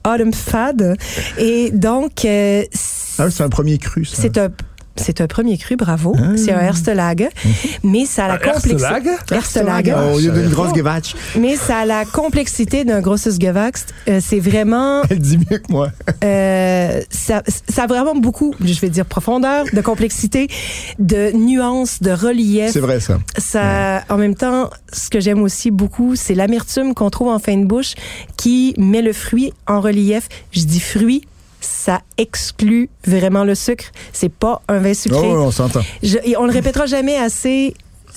Autumn 0.07 0.33
Fad. 0.33 0.97
Et 1.39 1.71
donc, 1.73 2.25
euh, 2.25 2.63
Ah, 3.19 3.31
c'est 3.31 3.43
un 3.43 3.49
premier 3.49 3.79
cru, 3.79 4.05
ça. 4.05 4.17
c'est 4.21 4.39
un, 4.39 4.49
c'est 4.97 5.21
un 5.21 5.27
premier 5.27 5.57
cru, 5.59 5.77
bravo. 5.77 6.15
Ah. 6.19 6.37
C'est 6.37 6.53
un 6.53 6.61
Erstelager. 6.61 7.29
Mais 7.83 8.05
ça 8.07 8.27
a 8.27 8.29
la 8.29 8.39
complexité. 8.39 8.73
Erstelager? 8.83 9.11
Erstelager. 9.33 9.95
Oh, 9.97 10.17
il 10.19 10.25
y 10.27 10.31
a 10.31 10.35
une 10.35 10.47
Oh. 10.47 10.51
grosse 10.51 10.75
gewatch. 10.75 11.15
Mais 11.39 11.57
ça 11.57 11.79
a 11.79 11.87
la 11.87 12.05
complexité 12.05 12.85
d'un 12.85 13.01
Grosses 13.01 13.39
Gewachs. 13.41 13.79
Euh, 14.09 14.21
c'est 14.23 14.39
vraiment 14.41 15.03
Elle 15.11 15.19
dit 15.19 15.39
mieux 15.39 15.59
que 15.59 15.71
moi. 15.73 15.89
euh, 16.25 17.01
ça, 17.11 17.43
ça 17.69 17.85
a 17.85 17.87
vraiment 17.87 18.15
beaucoup, 18.15 18.55
je 18.63 18.79
vais 18.81 18.89
dire 18.91 19.07
profondeur, 19.07 19.65
de 19.73 19.81
complexité, 19.81 20.49
de 20.99 21.33
nuances, 21.37 22.03
de 22.03 22.11
relief. 22.11 22.71
C'est 22.73 22.81
vrai, 22.81 23.01
ça. 23.01 23.19
Ça, 23.39 24.05
en 24.09 24.17
même 24.19 24.35
temps, 24.35 24.71
ce 24.93 25.11
que 25.11 25.21
j'aime 25.21 25.43
aussi 25.43 25.71
beaucoup, 25.71 26.17
c'est 26.17 26.35
l'amertume 26.35 26.95
qu'on 26.95 27.11
trouve 27.11 27.29
en 27.29 27.39
fin 27.39 27.57
de 27.57 27.65
bouche 27.65 27.95
qui 28.37 28.75
met 28.79 29.03
le 29.03 29.13
fruit 29.13 29.53
en 29.67 29.81
relief. 29.81 30.29
Je 30.53 30.65
dis 30.65 30.81
fruit, 30.81 31.23
ça 31.63 32.03
exclut 32.19 32.91
vraiment 33.07 33.45
le 33.45 33.55
sucre. 33.55 33.87
C'est 34.13 34.33
pas 34.33 34.63
un 34.69 34.79
vin 34.79 34.95
sucré. 34.95 35.21
Oh, 35.23 35.45
on 35.47 35.51
s'entend. 35.51 35.81
On 36.39 36.47
le 36.47 36.53
répétera 36.53 36.87
jamais 36.87 37.17
assez. 37.17 37.75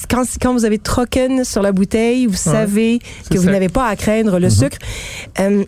Quand, 0.09 0.25
quand 0.41 0.51
vous 0.51 0.65
avez 0.65 0.77
Trocken 0.77 1.45
sur 1.45 1.61
la 1.61 1.71
bouteille, 1.71 2.25
vous 2.25 2.35
savez 2.35 2.99
que 3.31 3.37
vous 3.37 3.49
n'avez 3.49 3.69
pas 3.69 3.87
à 3.87 3.95
craindre 3.95 4.39
le 4.39 4.49
sucre. 4.49 4.77
Euh, 5.39 5.63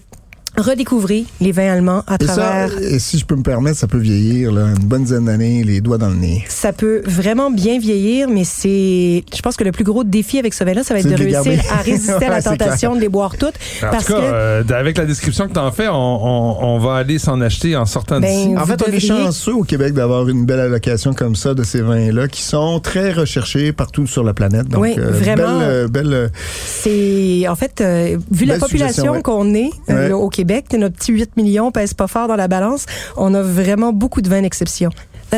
redécouvrez 0.58 1.26
les 1.40 1.52
vins 1.52 1.72
allemands 1.72 2.04
à 2.08 2.18
Et 2.20 2.26
ça, 2.28 2.34
travers. 2.36 2.82
et 2.82 3.00
si 3.00 3.18
je 3.20 3.26
peux 3.26 3.36
me 3.36 3.44
permettre, 3.44 3.78
ça 3.78 3.88
peut 3.88 3.98
vieillir, 3.98 4.52
là, 4.52 4.68
une 4.78 4.84
bonne 4.86 5.04
dizaine 5.04 5.26
d'années, 5.26 5.64
les 5.64 5.82
doigts 5.82 5.98
dans 5.98 6.10
le 6.10 6.16
nez. 6.16 6.44
Ça 6.50 6.74
peut 6.74 7.02
vraiment 7.06 7.52
bien 7.52 7.80
vieillir, 7.80 8.28
mais 8.30 8.44
c'est, 8.44 9.24
je 9.36 9.42
pense 9.44 9.56
que 9.56 9.64
le 9.64 9.72
plus 9.72 9.84
gros 9.84 10.04
défi 10.04 10.40
avec 10.40 10.54
ce 10.54 10.64
vin-là, 10.64 10.84
ça 10.84 10.94
va 10.94 11.00
être 11.00 11.10
de 11.10 11.16
réussir 11.16 11.44
garder. 11.44 11.60
à 11.72 11.78
résister 11.78 12.26
à 12.26 12.30
la 12.30 12.42
tentation 12.42 12.96
de 12.96 13.02
les 13.02 13.10
boire 13.10 13.38
toutes. 13.38 13.54
En 13.84 13.90
parce 13.92 14.06
tout 14.06 14.14
cas, 14.14 14.20
que, 14.20 14.26
euh, 14.26 14.64
avec 14.72 14.98
la 14.98 15.06
description 15.06 15.48
que 15.48 15.54
tu 15.54 15.60
en 15.60 15.72
fais, 15.72 15.88
on, 15.88 15.94
on, 15.94 16.58
on 16.76 16.80
va 16.80 16.96
aller 16.96 17.20
s'en 17.20 17.40
acheter 17.42 17.76
en 17.76 17.86
sortant 17.86 18.20
Ben, 18.20 18.30
d'ici. 18.30 18.58
En 18.58 18.66
fait, 18.66 18.82
on 18.82 18.86
est 18.88 18.92
devriez- 18.96 19.08
chanceux 19.08 19.54
au 19.54 19.64
Québec 19.64 19.94
d'avoir 19.94 20.28
une 20.28 20.46
belle 20.46 20.60
allocation 20.60 21.14
comme 21.14 21.36
ça 21.36 21.54
de 21.54 21.64
ces 21.64 21.82
vins-là 21.82 22.28
qui 22.28 22.42
sont 22.42 22.80
très 22.80 23.12
recherchés 23.14 23.72
partout 23.74 24.08
sur 24.08 24.24
la 24.24 24.34
planète. 24.34 24.68
Donc, 24.68 24.82
Oui, 24.82 24.96
euh, 24.98 25.12
vraiment. 25.12 25.60
Belle, 25.60 25.68
euh, 25.70 25.88
belle, 25.88 26.32
c'est, 26.66 27.48
en 27.48 27.56
fait, 27.56 27.82
euh, 27.82 28.18
vu 28.32 28.46
la 28.46 28.58
population 28.58 29.14
ouais. 29.14 29.22
qu'on 29.22 29.54
est 29.54 29.70
euh, 29.90 29.94
Ouais. 29.98 30.10
là, 30.10 30.18
au 30.18 30.30
Québec, 30.30 30.47
notre 30.78 30.96
petit 30.96 31.12
8 31.12 31.38
millions 31.38 31.72
pèse 31.72 31.94
pas 31.94 32.08
fort 32.08 32.28
dans 32.28 32.36
la 32.36 32.48
balance. 32.48 32.86
On 33.16 33.34
a 33.34 33.42
vraiment 33.42 33.94
beaucoup 33.94 34.22
de 34.22 34.30
vins 34.30 34.42
d'exception. 34.42 34.90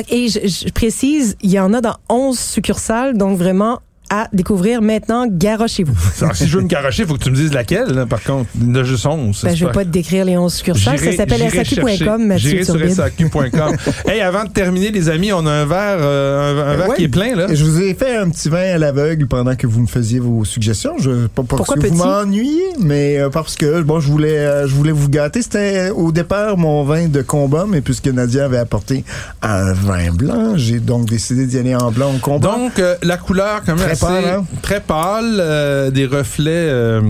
Et 0.09 0.29
je, 0.29 0.39
je 0.47 0.71
précise, 0.71 1.35
il 1.41 1.51
y 1.51 1.59
en 1.59 1.73
a 1.73 1.81
dans 1.81 1.95
11 2.09 2.37
succursales, 2.37 3.17
donc 3.17 3.37
vraiment 3.37 3.79
à 4.09 4.27
découvrir 4.33 4.81
maintenant, 4.81 5.25
garochez-vous. 5.27 5.95
Alors, 6.21 6.35
si 6.35 6.47
je 6.47 6.57
veux 6.57 6.63
me 6.63 6.67
garocher, 6.67 7.03
il 7.03 7.07
faut 7.07 7.15
que 7.15 7.23
tu 7.23 7.31
me 7.31 7.35
dises 7.35 7.53
laquelle, 7.53 7.87
là, 7.93 8.05
par 8.05 8.23
contre. 8.23 8.49
Il 8.59 8.67
y 8.67 8.71
en 8.71 8.75
a 8.75 8.83
juste 8.83 9.05
11. 9.05 9.41
Ben, 9.43 9.55
je 9.55 9.65
vais 9.65 9.71
pas 9.71 9.83
te 9.83 9.89
décrire 9.89 10.25
les 10.25 10.37
11 10.37 10.53
succursales. 10.53 10.99
Ça 10.99 11.11
s'appelle 11.15 11.49
SAQ.com, 11.49 12.25
Mathieu 12.25 12.49
J'irai 12.49 12.63
sur. 12.63 12.95
SAQ.com. 12.95 13.75
hey, 14.07 14.21
avant 14.21 14.43
de 14.45 14.49
terminer, 14.49 14.91
les 14.91 15.09
amis, 15.09 15.31
on 15.33 15.45
a 15.45 15.51
un 15.51 15.65
verre, 15.65 15.97
euh, 15.99 16.63
un, 16.67 16.73
un 16.73 16.75
verre 16.77 16.89
Ouais. 16.89 16.95
qui 16.95 17.03
est 17.03 17.07
plein, 17.09 17.35
là. 17.35 17.47
Je 17.53 17.63
vous 17.63 17.81
ai 17.81 17.93
fait 17.93 18.15
un 18.15 18.29
petit 18.29 18.49
vin 18.49 18.73
à 18.75 18.77
l'aveugle 18.77 19.27
pendant 19.27 19.55
que 19.55 19.67
vous 19.67 19.81
me 19.81 19.87
faisiez 19.87 20.19
vos 20.19 20.43
suggestions. 20.45 20.95
Je, 20.99 21.27
pas 21.27 21.43
parce 21.43 21.57
Pourquoi 21.57 21.75
que 21.75 21.81
petit? 21.81 21.91
vous 21.93 22.03
m'ennuyez, 22.03 22.63
mais 22.79 23.17
euh, 23.19 23.29
parce 23.29 23.55
que 23.55 23.81
bon, 23.81 23.99
je 23.99 24.07
voulais, 24.07 24.37
euh, 24.39 24.67
je 24.67 24.73
voulais 24.73 24.91
vous 24.91 25.09
gâter. 25.09 25.41
C'était 25.41 25.89
au 25.91 26.11
départ 26.11 26.57
mon 26.57 26.83
vin 26.83 27.07
de 27.07 27.21
combat, 27.21 27.65
mais 27.67 27.81
puisque 27.81 28.07
Nadia 28.07 28.45
avait 28.45 28.57
apporté 28.57 29.03
un 29.41 29.73
vin 29.73 30.11
blanc, 30.13 30.53
j'ai 30.55 30.79
donc 30.79 31.05
décidé 31.07 31.45
d'y 31.45 31.57
aller 31.57 31.75
en 31.75 31.91
blanc 31.91 32.11
au 32.15 32.19
combat. 32.19 32.47
Donc, 32.47 32.79
euh, 32.79 32.95
la 33.03 33.17
couleur, 33.17 33.61
quand 33.65 33.75
même, 33.75 33.89
assez, 34.03 34.21
pâle, 34.21 34.25
hein? 34.25 34.45
très 34.62 34.81
pâle, 34.81 35.38
euh, 35.39 35.91
des 35.91 36.05
reflets 36.05 36.49
euh, 36.69 37.01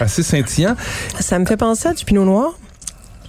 assez 0.00 0.22
scintillants. 0.22 0.76
Ça 1.20 1.38
me 1.38 1.46
fait 1.46 1.56
penser 1.56 1.88
à 1.88 1.94
du 1.94 2.04
pinot 2.04 2.24
noir, 2.24 2.52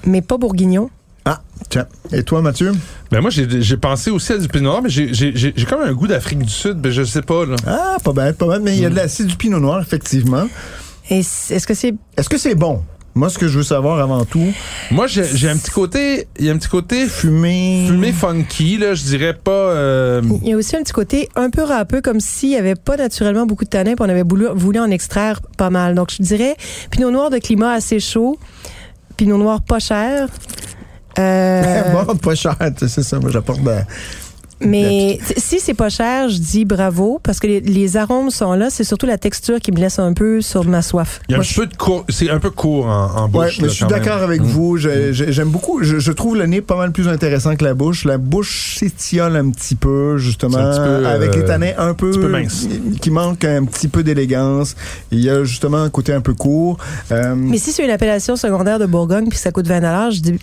mais 0.06 0.22
pas 0.22 0.38
bourguignon. 0.38 0.90
Ah, 1.28 1.42
tiens. 1.70 1.88
Et 2.12 2.22
toi, 2.24 2.42
Mathieu? 2.44 2.72
Ben 3.12 3.20
moi, 3.22 3.32
j'ai 3.32 3.78
pensé 3.78 4.12
aussi 4.12 4.34
à 4.34 4.38
du 4.38 4.48
Pinot 4.48 4.70
Noir, 4.70 4.82
mais 4.84 4.90
j'ai- 4.90 5.12
j'ai 5.12 5.32
j'ai- 5.36 5.54
j'ai 5.56 5.66
comme 5.66 5.82
un 5.82 5.92
goût 5.92 6.06
d'Afrique 6.06 6.38
du 6.40 6.52
Sud, 6.52 6.80
mais 6.84 6.92
je 6.92 7.04
sais 7.04 7.24
pas, 7.24 7.46
là. 7.48 7.56
Ah, 7.66 7.98
pas 8.04 8.14
bête, 8.14 8.38
pas 8.38 8.48
bête, 8.48 8.62
mais 8.62 8.76
il 8.76 8.82
y 8.84 8.86
a 8.86 8.90
de 8.92 8.96
la, 8.96 9.08
c'est 9.08 9.24
du 9.24 9.36
pinot 9.36 9.60
noir, 9.60 9.82
effectivement. 9.82 10.46
Est-ce 11.10 11.66
que 11.66 11.74
c'est 11.74 11.96
Est-ce 12.18 12.30
que 12.30 12.38
c'est 12.38 12.54
bon? 12.56 12.84
Moi, 13.18 13.30
ce 13.30 13.38
que 13.38 13.48
je 13.48 13.58
veux 13.60 13.64
savoir 13.64 14.00
avant 14.02 14.26
tout, 14.26 14.52
Moi, 14.92 15.08
j'ai 15.08 15.24
j'ai 15.24 15.50
un 15.50 15.56
petit 15.56 15.72
côté, 15.72 16.28
il 16.38 16.46
y 16.46 16.50
a 16.50 16.54
un 16.54 16.58
petit 16.58 16.68
côté 16.68 17.08
fumé. 17.08 17.86
fumé 17.88 18.12
funky, 18.12 18.78
là, 18.78 18.94
je 18.94 19.04
dirais 19.04 19.34
pas... 19.34 19.52
euh, 19.52 20.22
Il 20.44 20.50
y 20.50 20.54
a 20.54 20.58
aussi 20.58 20.76
un 20.76 20.84
petit 20.84 20.92
côté 20.92 21.30
un 21.38 21.50
peu 21.50 21.64
râpeux, 21.64 22.02
comme 22.02 22.20
s'il 22.20 22.50
n'y 22.50 22.58
avait 22.58 22.76
pas 22.76 22.98
naturellement 22.98 23.46
beaucoup 23.46 23.64
de 23.64 23.70
tanin, 23.70 23.96
puis 23.96 24.06
on 24.06 24.10
avait 24.10 24.24
voulu, 24.24 24.48
voulu 24.54 24.80
en 24.80 24.92
extraire 24.92 25.40
pas 25.58 25.70
mal. 25.70 25.96
Donc, 25.96 26.12
je 26.12 26.22
dirais 26.22 26.58
Pinot 26.92 27.10
Noir 27.10 27.30
de 27.30 27.38
climat 27.38 27.72
assez 27.72 28.02
chaud, 28.02 28.38
Pinot 29.16 29.38
Noir 29.38 29.62
pas 29.62 29.80
cher. 29.80 30.28
Euh, 31.18 31.82
bon, 32.06 32.16
pas 32.18 32.36
cher, 32.36 32.58
c'est 32.78 33.02
ça, 33.04 33.20
moi 33.20 33.32
j'apporte 33.32 33.64
de... 33.64 33.72
mais 34.62 35.20
si 35.38 35.60
c'est 35.60 35.74
pas 35.74 35.90
cher, 35.90 36.30
je 36.30 36.38
dis 36.40 36.66
bravo, 36.66 37.20
parce 37.24 37.40
que 37.40 37.48
les, 37.48 37.60
les 37.60 37.98
arômes 37.98 38.30
sont 38.30 38.54
là. 38.54 38.70
C'est 38.70 38.84
surtout 38.84 39.06
la 39.06 39.18
texture 39.18 39.60
qui 39.60 39.72
me 39.72 39.78
laisse 39.78 40.00
un 40.00 40.14
peu 40.14 40.42
sur 40.42 40.66
ma 40.66 40.82
soif. 40.82 41.20
Il 41.28 41.32
y 41.32 41.36
a 41.36 41.38
un 41.38 41.42
Moi, 41.42 41.48
peu 41.56 41.66
de 41.68 41.76
court, 41.76 42.06
c'est 42.10 42.30
un 42.30 42.40
peu 42.40 42.50
court 42.52 42.86
en, 42.88 43.16
en 43.16 43.24
Ouais, 43.26 43.30
bouche. 43.48 43.58
mais 43.60 43.64
là, 43.68 43.70
je 43.70 43.76
suis 43.76 43.86
d'accord 43.86 44.22
avec 44.24 44.42
Mm. 44.42 44.46
vous. 44.46 44.78
J'ai- 44.78 45.14
J'aime 45.14 45.50
beaucoup. 45.50 45.84
Je, 45.84 46.00
je 46.00 46.12
trouve 46.12 46.38
le 46.38 46.46
nez 46.46 46.62
pas 46.62 46.76
mal 46.78 46.92
plus 46.92 47.08
intéressant 47.08 47.56
que 47.56 47.64
la 47.64 47.74
bouche. 47.74 48.06
La 48.06 48.18
bouche 48.18 48.76
s'étiole 48.78 49.36
un 49.36 49.50
petit 49.50 49.76
peu, 49.76 50.18
justement, 50.18 50.54
C'est 50.54 50.60
un 50.60 50.72
petit 50.72 51.02
peu, 51.02 51.08
avec 51.08 51.30
euh, 51.36 51.40
les 51.40 51.46
tanins 51.46 51.72
un 51.78 51.94
peu, 51.94 52.12
petit 52.12 52.20
peu 52.20 52.28
mince. 52.30 52.68
qui 53.02 53.12
manque 53.12 53.44
un 53.44 53.66
petit 53.66 53.88
peu 53.88 54.04
d'élégance. 54.04 54.76
Il 55.12 55.20
y 55.20 55.30
a 55.30 55.44
justement 55.44 55.78
un 55.84 55.90
côté 55.90 56.14
un 56.14 56.22
peu 56.22 56.34
court. 56.34 56.78
Euh, 57.12 57.36
Mais 57.36 57.58
si 57.58 57.72
c'est 57.72 57.84
une 57.84 57.92
appellation 57.92 58.36
secondaire 58.36 58.80
de 58.80 58.86
Bourgogne 58.86 59.24
puis 59.28 59.38
que 59.38 59.42
ça 59.44 59.52
coûte 59.52 59.68
20 59.68 60.12
je 60.12 60.20
dis 60.22 60.40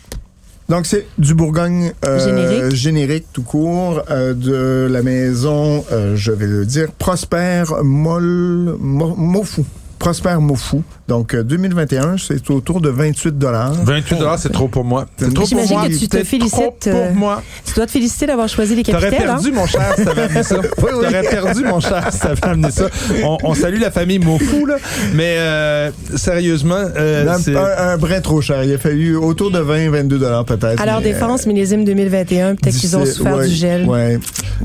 Donc, 0.68 0.86
c'est 0.86 1.06
du 1.18 1.34
Bourgogne 1.34 1.92
euh, 2.06 2.18
Générique. 2.18 2.74
générique, 2.74 3.26
tout 3.32 3.42
court, 3.42 4.02
euh, 4.10 4.32
de 4.32 4.86
la 4.90 5.02
maison, 5.02 5.84
euh, 5.92 6.16
je 6.16 6.32
vais 6.32 6.46
le 6.46 6.64
dire, 6.64 6.88
Prosper 6.92 7.64
Mol, 7.82 8.76
Mo- 8.78 9.14
Mofou. 9.16 9.66
Prosper 10.02 10.34
Mofou. 10.40 10.82
Donc, 11.06 11.32
euh, 11.34 11.44
2021, 11.44 12.16
c'est 12.18 12.50
autour 12.50 12.80
de 12.80 12.88
28 12.88 13.38
dollars. 13.38 13.72
28 13.84 14.16
c'est 14.38 14.50
trop 14.52 14.66
pour 14.66 14.82
moi. 14.84 15.06
C'est 15.16 15.26
trop 15.26 15.34
pour 15.34 15.48
J'imagine 15.48 15.76
moi. 15.78 15.88
que 15.88 15.94
tu 15.96 16.08
te 16.08 16.16
C'est 16.16 16.24
félicites, 16.24 16.56
trop 16.58 16.70
pour 16.80 16.92
euh, 16.94 17.12
moi. 17.14 17.40
tu 17.64 17.74
dois 17.74 17.86
te 17.86 17.92
féliciter 17.92 18.26
d'avoir 18.26 18.48
choisi 18.48 18.74
les 18.74 18.82
T'aurais 18.82 19.10
capitales. 19.10 19.26
perdu, 19.28 19.48
hein? 19.50 19.52
mon 19.54 19.66
cher, 19.66 19.94
si 19.96 20.04
t'avais 20.04 20.22
amené 20.22 20.42
ça. 20.42 20.56
T'aurais 20.76 21.22
perdu, 21.22 21.64
mon 21.64 21.78
cher, 21.80 22.08
si 22.10 22.18
t'avais 22.18 22.44
amené 22.44 22.70
ça. 22.72 22.88
On, 23.22 23.38
on 23.44 23.54
salue 23.54 23.80
la 23.80 23.92
famille 23.92 24.18
Mofou, 24.18 24.66
là. 24.66 24.76
Mais 25.14 25.36
euh, 25.38 25.90
sérieusement, 26.16 26.74
euh, 26.96 27.28
un, 27.28 27.38
c'est... 27.38 27.56
un- 27.56 27.62
un 27.92 27.96
brin 27.96 28.20
trop 28.20 28.40
cher. 28.40 28.64
Il 28.64 28.74
a 28.74 28.78
fallu 28.78 29.14
autour 29.16 29.52
de 29.52 29.60
20, 29.60 29.90
22 29.90 30.18
dollars 30.18 30.44
peut-être. 30.44 30.80
À 30.82 30.86
leur 30.86 30.98
mais, 31.00 31.12
défense, 31.12 31.46
millésime 31.46 31.84
2021, 31.84 32.56
peut-être 32.56 32.76
qu'ils 32.76 32.96
ont 32.96 33.06
souffert 33.06 33.36
ouais, 33.36 33.46
du 33.48 33.54
gel. 33.54 33.84
Ouais. 33.86 34.18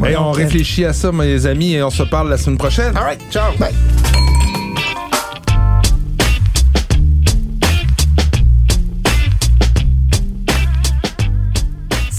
Hey, 0.04 0.16
on 0.18 0.32
réfléchit 0.32 0.86
à 0.86 0.94
ça, 0.94 1.12
mes 1.12 1.46
amis, 1.46 1.74
et 1.74 1.84
on 1.84 1.90
se 1.92 2.04
parle 2.04 2.30
la 2.30 2.38
semaine 2.38 2.58
prochaine. 2.58 2.96
All 2.98 3.04
right, 3.04 3.20
ciao. 3.32 3.52
Bye. 3.60 3.74